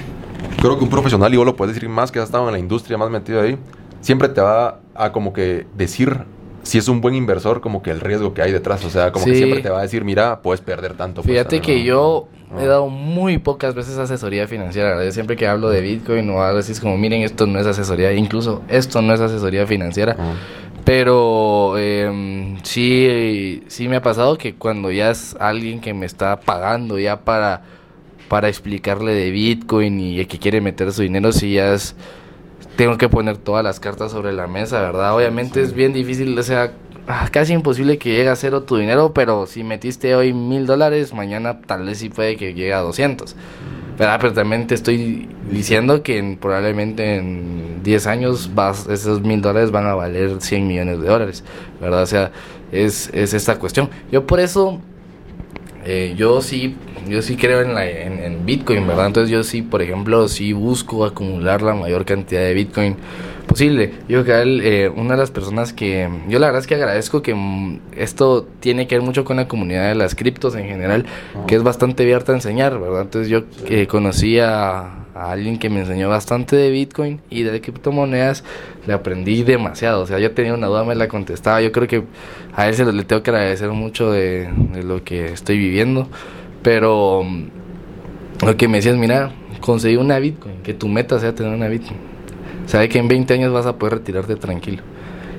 [0.60, 2.58] Creo que un profesional, y vos lo puedes decir más, que has estado en la
[2.58, 3.56] industria, más metido ahí,
[4.00, 6.18] siempre te va a como que decir
[6.66, 8.84] si es un buen inversor, como que el riesgo que hay detrás.
[8.84, 11.22] O sea, como que siempre te va a decir, mira, puedes perder tanto.
[11.22, 11.86] pues, Fíjate también, que ¿no?
[11.86, 12.28] yo
[12.60, 15.02] he dado muy pocas veces asesoría financiera.
[15.04, 17.66] Yo siempre que hablo de Bitcoin o algo así es como, miren, esto no es
[17.66, 20.16] asesoría, incluso esto no es asesoría financiera.
[20.84, 26.40] Pero em, sí, sí me ha pasado que cuando ya es alguien que me está
[26.40, 27.62] pagando ya para,
[28.28, 31.94] para explicarle de Bitcoin y que quiere meter su dinero, sí ya es...
[32.76, 35.14] Tengo que poner todas las cartas sobre la mesa, ¿verdad?
[35.14, 36.72] Obviamente es bien difícil, o sea,
[37.08, 41.14] ah, casi imposible que llegue a cero tu dinero, pero si metiste hoy mil dólares,
[41.14, 43.34] mañana tal vez sí puede que llegue a 200.
[43.96, 49.86] Pero también te estoy diciendo que probablemente en 10 años vas, esos mil dólares van
[49.86, 51.44] a valer 100 millones de dólares,
[51.80, 52.02] ¿verdad?
[52.02, 52.30] O sea,
[52.72, 53.88] es, es esta cuestión.
[54.12, 54.80] Yo por eso,
[55.86, 56.76] eh, yo sí,
[57.08, 59.06] yo sí creo en, la, en, en, Bitcoin, ¿verdad?
[59.06, 62.96] Entonces yo sí, por ejemplo, sí busco acumular la mayor cantidad de Bitcoin
[63.46, 63.94] posible.
[64.08, 67.22] Yo que él, eh, una de las personas que yo la verdad es que agradezco
[67.22, 71.06] que mm, esto tiene que ver mucho con la comunidad de las criptos en general,
[71.46, 73.02] que es bastante abierta a enseñar, ¿verdad?
[73.02, 78.44] Entonces yo eh, conocí a, alguien que me enseñó bastante de Bitcoin y de criptomonedas,
[78.86, 80.02] le aprendí demasiado.
[80.02, 81.60] O sea, yo tenía una duda, me la contestaba.
[81.60, 82.02] Yo creo que
[82.54, 86.08] a él se le tengo que agradecer mucho de, de lo que estoy viviendo.
[86.62, 91.54] Pero mm, lo que me decías, mira, conseguí una Bitcoin, que tu meta sea tener
[91.54, 92.16] una Bitcoin
[92.66, 94.82] sabe que en 20 años vas a poder retirarte tranquilo.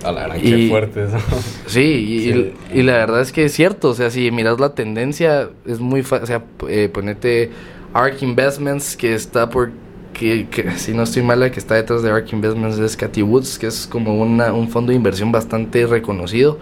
[0.03, 1.17] A la verdad, qué fuerte eso.
[1.65, 3.89] Sí, y, la verdad es que es cierto.
[3.89, 6.23] O sea, si miras la tendencia, es muy fácil.
[6.23, 7.51] O sea, eh, ponete
[7.97, 9.71] ARK Investments, que está por.
[10.13, 13.67] Que, si no estoy mal, que está detrás de ARK Investments es Cathy Woods, que
[13.67, 16.59] es como una, un fondo de inversión bastante reconocido.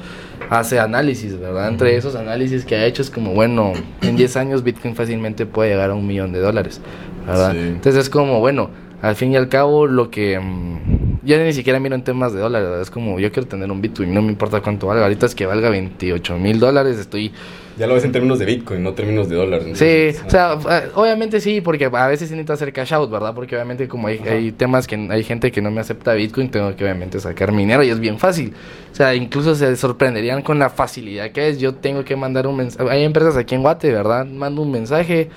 [0.50, 1.70] Hace análisis, ¿verdad?
[1.70, 5.72] Entre esos análisis que ha hecho es como, bueno, en 10 años Bitcoin fácilmente puede
[5.72, 6.82] llegar a un millón de dólares,
[7.26, 7.56] ¿verdad?
[7.56, 8.70] Entonces es como, bueno
[9.06, 12.40] al fin y al cabo lo que mm, ya ni siquiera miro en temas de
[12.40, 15.36] dólares, es como yo quiero tener un Bitcoin, no me importa cuánto valga, ahorita es
[15.36, 17.32] que valga 28 mil dólares, estoy...
[17.78, 19.78] Ya lo ves en términos de Bitcoin, no en términos de dólares.
[19.78, 23.36] Sí, o sea, eh, obviamente sí, porque a veces necesito hacer cash out, ¿verdad?
[23.36, 26.76] Porque obviamente como hay, hay, temas que hay gente que no me acepta Bitcoin, tengo
[26.76, 28.54] que obviamente sacar dinero y es bien fácil.
[28.92, 31.60] O sea, incluso se sorprenderían con la facilidad que es.
[31.60, 34.26] Yo tengo que mandar un mensaje, hay empresas aquí en Guate, ¿verdad?
[34.26, 35.30] Mando un mensaje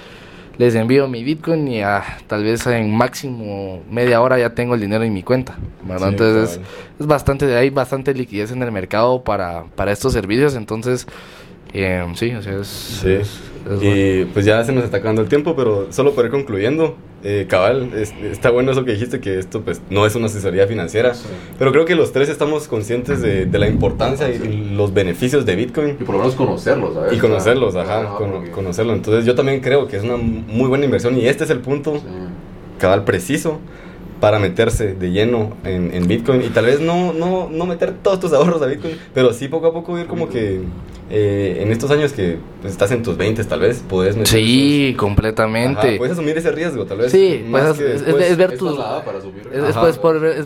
[0.58, 1.80] les envío mi Bitcoin y
[2.26, 5.56] tal vez en máximo media hora ya tengo el dinero en mi cuenta.
[5.88, 6.60] entonces
[6.98, 11.06] es, bastante, hay bastante liquidez en el mercado para, para estos servicios, entonces
[11.72, 13.04] eh, sí, o sea, es,
[13.80, 17.46] y pues ya se nos está acabando el tiempo, pero solo por ir concluyendo, eh,
[17.48, 21.14] cabal, está bueno eso que dijiste, que esto pues no es una asesoría financiera,
[21.58, 25.56] pero creo que los tres estamos conscientes de, de, la importancia y los beneficios de
[25.56, 25.96] Bitcoin.
[26.00, 27.12] Y por lo menos conocerlos, ¿sabes?
[27.12, 28.16] Y conocerlos, ajá,
[28.52, 28.92] conocerlo.
[28.92, 32.00] Entonces yo también creo que es una muy buena inversión y este es el punto
[32.78, 33.58] cabal preciso
[34.20, 38.18] para meterse de lleno en, en, Bitcoin y tal vez no, no, no meter todos
[38.20, 40.60] tus ahorros a Bitcoin, pero sí poco a poco ir como que
[41.10, 44.94] eh, en estos años que pues, estás en tus 20 tal vez, puedes meter Sí,
[44.98, 45.96] completamente.
[45.96, 47.12] puedes asumir ese riesgo tal vez.
[47.12, 48.78] Sí, pues, es, ver tus...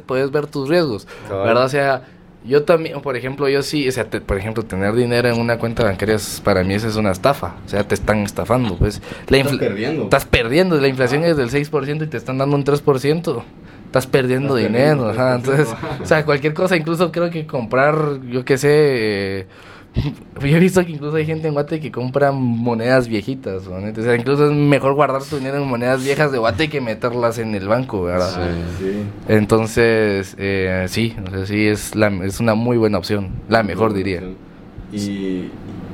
[0.06, 1.64] puedes, ver tus riesgos, ¿verdad?
[1.64, 2.02] O sea...
[2.44, 5.84] Yo también, por ejemplo, yo sí, o sea, por ejemplo, tener dinero en una cuenta
[5.84, 7.54] bancaria para mí eso es una estafa.
[7.64, 9.00] O sea, te están estafando, pues.
[9.28, 10.02] La estás perdiendo.
[10.02, 10.80] Estás perdiendo.
[10.80, 13.44] La inflación es del 6% y te están dando un 3%
[13.92, 15.12] estás perdiendo dinero.
[15.34, 15.68] entonces,
[16.02, 19.46] o sea, cualquier cosa, incluso creo que comprar, yo qué sé, eh,
[20.40, 24.16] yo he visto que incluso hay gente en Guate que compra monedas viejitas, o sea,
[24.16, 27.68] incluso es mejor guardar tu dinero en monedas viejas de Guate que meterlas en el
[27.68, 28.30] banco, ¿verdad?
[28.78, 29.02] Sí, sí.
[29.28, 33.92] Entonces, eh, sí, o sea, sí, es, la, es una muy buena opción, la mejor
[33.92, 34.22] diría.
[34.92, 35.50] Y,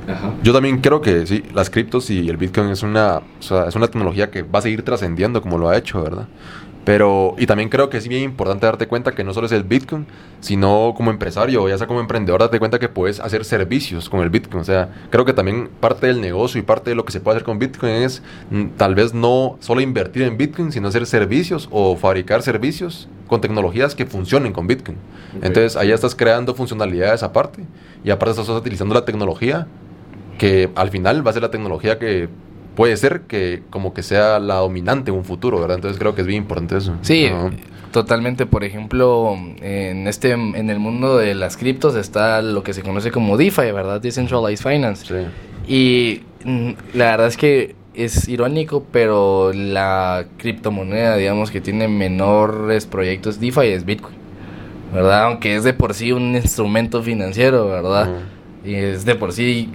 [0.07, 0.33] Ajá.
[0.41, 3.75] Yo también creo que sí, las criptos y el Bitcoin es una, o sea, es
[3.75, 6.27] una tecnología que va a seguir trascendiendo como lo ha hecho, ¿verdad?
[6.85, 9.63] Pero, y también creo que es bien importante darte cuenta que no solo es el
[9.63, 10.07] Bitcoin,
[10.39, 14.29] sino como empresario, ya sea como emprendedor, darte cuenta que puedes hacer servicios con el
[14.29, 14.61] Bitcoin.
[14.61, 17.37] O sea, creo que también parte del negocio y parte de lo que se puede
[17.37, 21.67] hacer con Bitcoin es mm, tal vez no solo invertir en Bitcoin, sino hacer servicios
[21.71, 24.97] o fabricar servicios con tecnologías que funcionen con Bitcoin.
[25.35, 27.63] Entonces, ahí estás creando funcionalidades aparte
[28.03, 29.67] y aparte estás utilizando la tecnología
[30.39, 32.29] que al final va a ser la tecnología que
[32.79, 35.75] puede ser que como que sea la dominante en un futuro, ¿verdad?
[35.75, 36.95] Entonces creo que es bien importante eso.
[37.01, 37.29] Sí,
[37.91, 38.45] totalmente.
[38.45, 43.11] Por ejemplo, en este en el mundo de las criptos está lo que se conoce
[43.11, 43.99] como DeFi, ¿verdad?
[43.99, 45.05] Decentralized Finance.
[45.05, 45.27] Sí.
[45.67, 52.85] Y mm, la verdad es que es irónico, pero la criptomoneda, digamos, que tiene menores
[52.85, 54.15] proyectos DeFi es Bitcoin,
[54.93, 55.25] ¿verdad?
[55.25, 58.07] Aunque es de por sí un instrumento financiero, ¿verdad?
[58.63, 59.69] Y es de por sí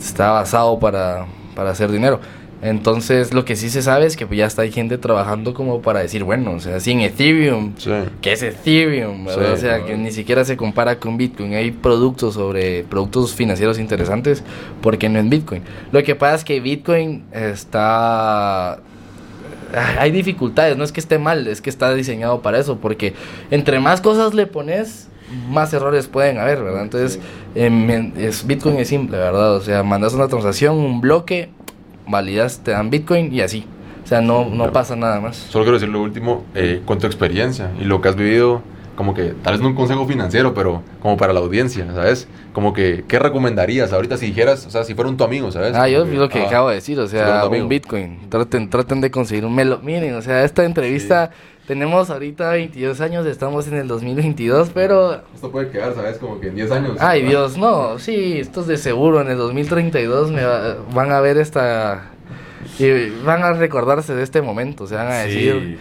[0.00, 2.20] está basado para, para hacer dinero.
[2.60, 6.00] Entonces, lo que sí se sabe es que ya está hay gente trabajando como para
[6.00, 7.74] decir, bueno, o sea, sin Ethereum,
[8.20, 11.54] que es Ethereum, o sea, que ni siquiera se compara con Bitcoin.
[11.54, 14.42] Hay productos sobre productos financieros interesantes
[14.82, 15.62] porque no es Bitcoin.
[15.92, 18.80] Lo que pasa es que Bitcoin está
[19.98, 23.14] hay dificultades, no es que esté mal, es que está diseñado para eso, porque
[23.50, 25.08] entre más cosas le pones,
[25.50, 26.82] más errores pueden haber, ¿verdad?
[26.82, 27.20] Entonces,
[27.54, 29.56] em, es, Bitcoin es simple, ¿verdad?
[29.56, 31.50] O sea, mandas una transacción, un bloque,
[32.08, 33.66] validas, te dan Bitcoin y así.
[34.04, 35.36] O sea, no, no pasa nada más.
[35.36, 38.62] Solo quiero decir lo último, eh, con tu experiencia y lo que has vivido,
[38.98, 42.26] como que tal vez no un consejo financiero, pero como para la audiencia, ¿sabes?
[42.52, 45.76] Como que, ¿qué recomendarías ahorita si dijeras, o sea, si fuera un tu amigo, ¿sabes?
[45.76, 48.28] Ah, yo Como lo que ah, acabo de decir, o sea, un Bitcoin.
[48.28, 49.78] Traten, traten de conseguir un melo.
[49.84, 51.30] Miren, o sea, esta entrevista,
[51.68, 56.16] tenemos ahorita 22 años, estamos en el 2022, pero Esto puede quedar, ¿sabes?
[56.18, 56.96] Como que en 10 años.
[56.98, 59.20] Ay, Dios, no, sí, esto es de seguro.
[59.20, 62.10] En el 2032 me va- van a ver esta.
[62.78, 64.86] Y van a recordarse de este momento.
[64.86, 65.78] Se van a decir,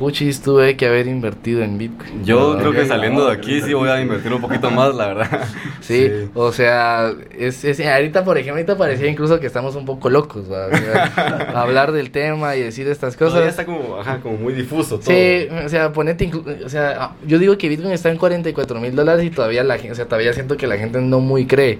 [0.00, 2.24] puchis, tuve que haber invertido en Bitcoin.
[2.24, 2.60] Yo ¿verdad?
[2.62, 5.44] creo que saliendo de aquí sí voy a invertir un poquito más, la verdad.
[5.80, 10.08] Sí, o sea, es, es- ahorita, por ejemplo, ahorita parecía incluso que estamos un poco
[10.08, 13.50] locos, sea, hablar del tema y decir estas Todavía cosas.
[13.50, 15.10] está como, ajá, como muy difuso todo.
[15.10, 16.30] Sí, o sea, ponete,
[16.64, 19.76] o sea, ah, yo digo que Bitcoin está en 44 mil dólares y todavía la
[19.78, 21.78] gente, o sea, todavía siento que la gente no muy cree.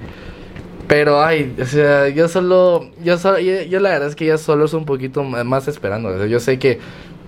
[0.90, 4.36] Pero, ay, o sea, yo solo, yo solo, yo, yo la verdad es que ya
[4.38, 6.08] solo es un poquito más esperando.
[6.08, 6.80] O sea, yo sé que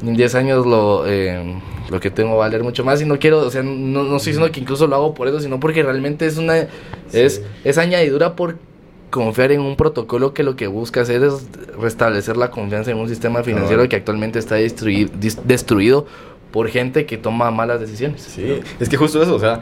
[0.02, 1.40] en 10 años lo, eh,
[1.88, 4.16] lo que tengo va a valer mucho más y no quiero, o sea, no, no
[4.16, 6.66] estoy diciendo que incluso lo hago por eso, sino porque realmente es una,
[7.12, 8.56] es, es añadidura por
[9.10, 11.46] confiar en un protocolo que lo que busca hacer es
[11.80, 15.12] restablecer la confianza en un sistema financiero que actualmente está destruido,
[15.44, 16.06] destruido
[16.50, 18.22] por gente que toma malas decisiones.
[18.22, 19.60] Sí, es que justo eso, o sea,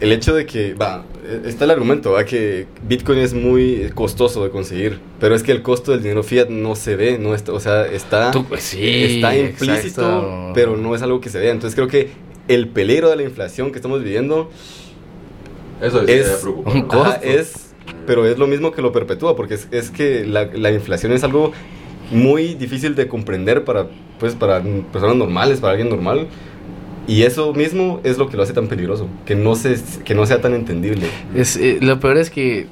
[0.00, 4.42] el hecho de que, va, eh, está el argumento, va, que Bitcoin es muy costoso
[4.42, 7.52] de conseguir, pero es que el costo del dinero fiat no se ve, no está,
[7.52, 10.52] o sea, está, Tú, pues, sí, está implícito, exacto.
[10.54, 11.52] pero no es algo que se vea.
[11.52, 12.10] Entonces creo que
[12.48, 14.50] el peligro de la inflación que estamos viviendo
[15.80, 17.02] Eso es, un costo.
[17.02, 17.74] Ajá, es,
[18.06, 21.22] pero es lo mismo que lo perpetúa, porque es, es que la, la inflación es
[21.24, 21.52] algo
[22.10, 23.86] muy difícil de comprender para,
[24.18, 26.26] pues, para personas normales, para alguien normal.
[27.10, 30.26] Y eso mismo es lo que lo hace tan peligroso, que no, se, que no
[30.26, 31.06] sea tan entendible.
[31.34, 32.66] Es, eh, lo peor es que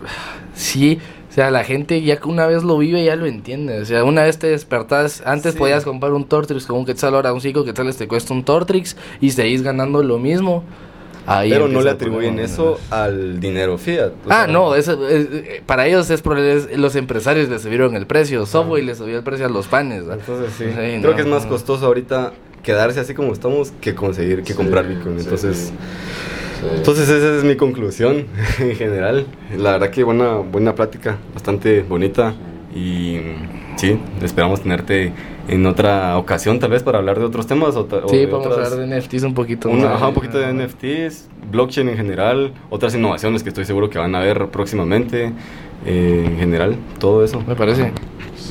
[0.55, 3.81] sí, o sea, la gente ya que una vez lo vive ya lo entiende.
[3.81, 5.59] O sea, una vez te despertás, antes Sí.
[5.59, 8.97] podías comprar un Tortrix con un quetzal, ahora un 5 quetzales te cuesta un Tortrix
[9.21, 10.63] y seguís ganando lo mismo.
[11.27, 14.13] Ahí pero no le atribuyen problema, eso al dinero fiat.
[14.25, 17.59] o Ah, sea, no, eso, es- eh, para ellos es, por- es- los empresarios le
[17.59, 20.07] subieron el precio, Subway le subió el precio a los panes.
[20.07, 20.21] ¿verdad?
[20.27, 21.51] Entonces sí, Sí, creo no, que es más no.
[21.51, 22.33] costoso ahorita
[22.69, 25.19] quedarse así como estamos que conseguir, que Sí, comprar Bitcoin.
[25.19, 25.57] Entonces...
[25.57, 25.73] sí.
[26.61, 26.67] Sí.
[26.75, 28.27] Entonces esa es mi conclusión
[28.59, 29.27] en general.
[29.57, 32.35] La verdad que buena, buena plática, bastante bonita
[32.75, 33.21] y
[33.77, 35.13] sí, esperamos tenerte
[35.49, 37.75] en otra ocasión tal vez para hablar de otros temas.
[37.77, 39.95] O, ta- o Sí, vamos otras- a hablar de NFTs un poquito una- más.
[39.95, 44.15] ajá, un poquito de NFTs, blockchain en general, otras innovaciones que estoy seguro que van
[44.15, 45.33] a ver próximamente.
[45.87, 47.41] eh, en general, todo eso.
[47.47, 47.93] Me parece.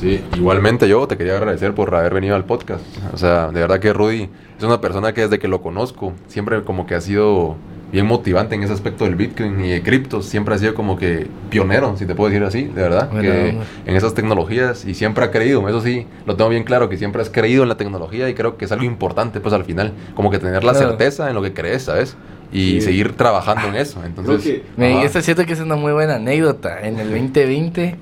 [0.00, 2.82] Sí, igualmente yo te quería agradecer por haber venido al podcast.
[3.12, 6.62] O sea, de verdad que Rudy es una persona que desde que lo conozco, siempre
[6.62, 7.56] como que ha sido
[7.90, 10.26] bien motivante en ese aspecto del Bitcoin y de criptos.
[10.26, 13.48] Siempre ha sido como que pionero, si te puedo decir así, de verdad, que
[13.86, 17.20] en esas tecnologías y siempre ha creído, eso sí, lo tengo bien claro, que siempre
[17.22, 20.30] has creído en la tecnología y creo que es algo importante pues al final, como
[20.30, 20.88] que tener la Claro.
[20.90, 22.16] certeza en lo que crees, ¿sabes?
[22.52, 22.80] Y Sí.
[22.82, 24.00] seguir trabajando en eso.
[24.04, 26.80] Entonces, que- Me, esto siento que es una muy buena anécdota.
[26.86, 27.96] En el 2020,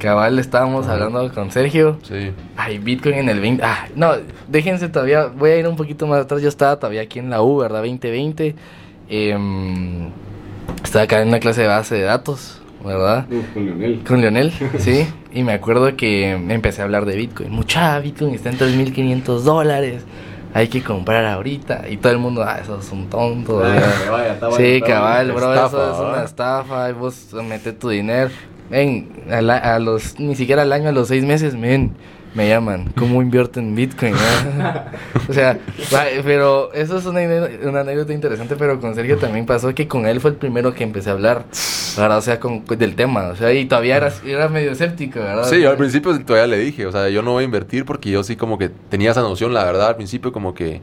[0.00, 0.94] cabal, estábamos Ajá.
[0.94, 1.98] hablando con Sergio.
[2.02, 2.32] Sí.
[2.56, 3.62] Ay, Bitcoin en el 20.
[3.62, 4.14] Ah, no,
[4.48, 5.26] déjense todavía.
[5.26, 6.42] Voy a ir un poquito más atrás.
[6.42, 7.78] Yo estaba todavía aquí en la U, ¿verdad?
[7.84, 8.56] 2020.
[9.08, 10.10] Em,
[10.82, 13.26] estaba acá en una clase de base de datos, ¿verdad?
[13.54, 14.02] Con Leonel.
[14.06, 15.06] Con Leonel, sí.
[15.32, 17.50] Y me acuerdo que empecé a hablar de Bitcoin.
[17.50, 20.02] Mucha Bitcoin está en 3.500 dólares.
[20.52, 21.88] Hay que comprar ahorita.
[21.88, 23.62] Y todo el mundo, ah, eso es un tonto.
[24.56, 28.30] Sí, cabal, bro, Estafa, eso es una estafa, y vos metes tu dinero.
[28.70, 31.92] Ven, a, los, ni siquiera al año, a los seis meses, men,
[32.34, 34.14] me llaman, ¿cómo invierto en Bitcoin?
[35.28, 35.58] o sea,
[36.22, 40.30] pero eso es una anécdota interesante, pero con Sergio también pasó que con él fue
[40.30, 41.44] el primero que empecé a hablar,
[41.96, 42.18] ¿verdad?
[42.18, 45.44] O sea, con, del tema, o sea, y todavía era, era medio escéptico, ¿verdad?
[45.48, 48.10] Sí, yo al principio todavía le dije, o sea, yo no voy a invertir porque
[48.10, 50.80] yo sí como que tenía esa noción, la verdad, al principio como que...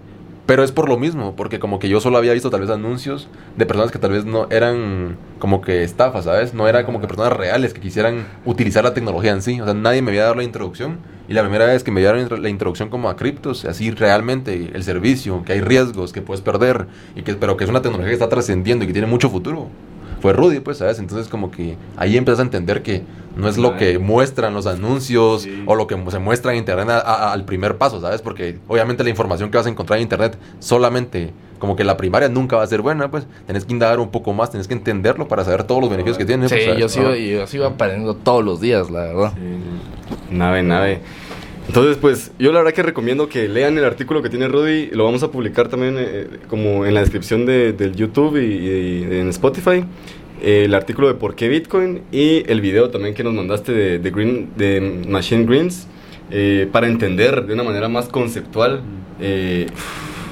[0.48, 3.28] Pero es por lo mismo, porque como que yo solo había visto tal vez anuncios
[3.58, 6.54] de personas que tal vez no eran como que estafas, ¿sabes?
[6.54, 9.60] No eran como que personas reales que quisieran utilizar la tecnología en sí.
[9.60, 11.00] O sea, nadie me había dado la introducción.
[11.28, 14.84] Y la primera vez que me dieron la introducción como a criptos, así realmente el
[14.86, 18.14] servicio, que hay riesgos, que puedes perder, y que, pero que es una tecnología que
[18.14, 19.68] está trascendiendo y que tiene mucho futuro.
[20.22, 21.00] Fue Rudy, pues, ¿sabes?
[21.00, 23.04] Entonces como que ahí empiezas a entender que
[23.36, 25.64] no es lo que muestran los anuncios Sí.
[25.68, 28.22] o lo que se muestra en internet a- a- al primer paso, ¿sabes?
[28.24, 32.30] Porque obviamente la información que vas a encontrar en internet solamente como que la primaria
[32.30, 35.28] nunca va a ser buena, pues tenés que indagar un poco más, tenés que entenderlo
[35.28, 36.48] para saber todos los beneficios que tiene.
[36.50, 39.34] Sí, pues, yo sigo, yo sigo aprendiendo todos los días, la verdad.
[40.32, 41.02] Nave, nave.
[41.68, 44.88] Entonces, pues yo la verdad que recomiendo que lean el artículo que tiene Rudy.
[44.92, 49.04] Lo vamos a publicar también eh, como en la descripción de, del YouTube y, y
[49.04, 49.84] en Spotify.
[50.42, 54.00] Eh, el artículo de por qué Bitcoin y el video también que nos mandaste de,
[54.00, 55.88] de Green, de Machine Greens
[56.30, 58.82] eh, para entender de una manera más conceptual
[59.20, 59.66] eh,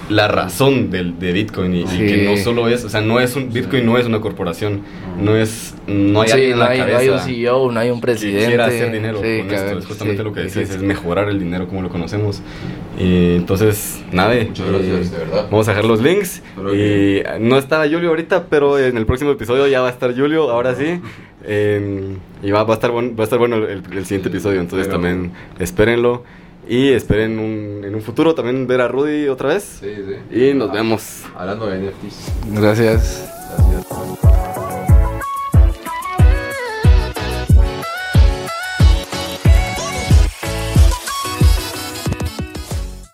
[0.09, 1.97] la razón del, de Bitcoin y, y Sí.
[2.05, 4.81] que no solo es, o sea, no es un Bitcoin no es una corporación,
[5.19, 7.71] no es no hay Sí, alguien en no la hay, no cabeza hay un CEO,
[7.71, 8.45] no hay un que presidente.
[8.47, 11.29] quiera hacer dinero Sí, con esto, es justamente sí, lo que decís, sí, es mejorar
[11.29, 12.41] el dinero como lo conocemos.
[12.99, 15.47] Y entonces, nada, Muchas gracias, de verdad.
[15.51, 16.43] Vamos a dejar los links.
[16.73, 20.49] Y no estaba Julio ahorita, pero en el próximo episodio ya va a estar Julio,
[20.51, 20.99] ahora sí.
[21.47, 24.59] Eh, y va, va a estar buen- va a estar bueno el, el siguiente episodio,
[24.59, 26.23] entonces Pero- también espérenlo.
[26.67, 29.77] Y esperen un- en un futuro también ver a Rudy otra vez.
[29.79, 29.93] Sí,
[30.29, 30.35] sí.
[30.49, 31.23] Y nos vemos.
[31.35, 32.31] Hablando de NFTs.
[32.59, 33.29] Gracias.
[33.57, 34.54] Gracias.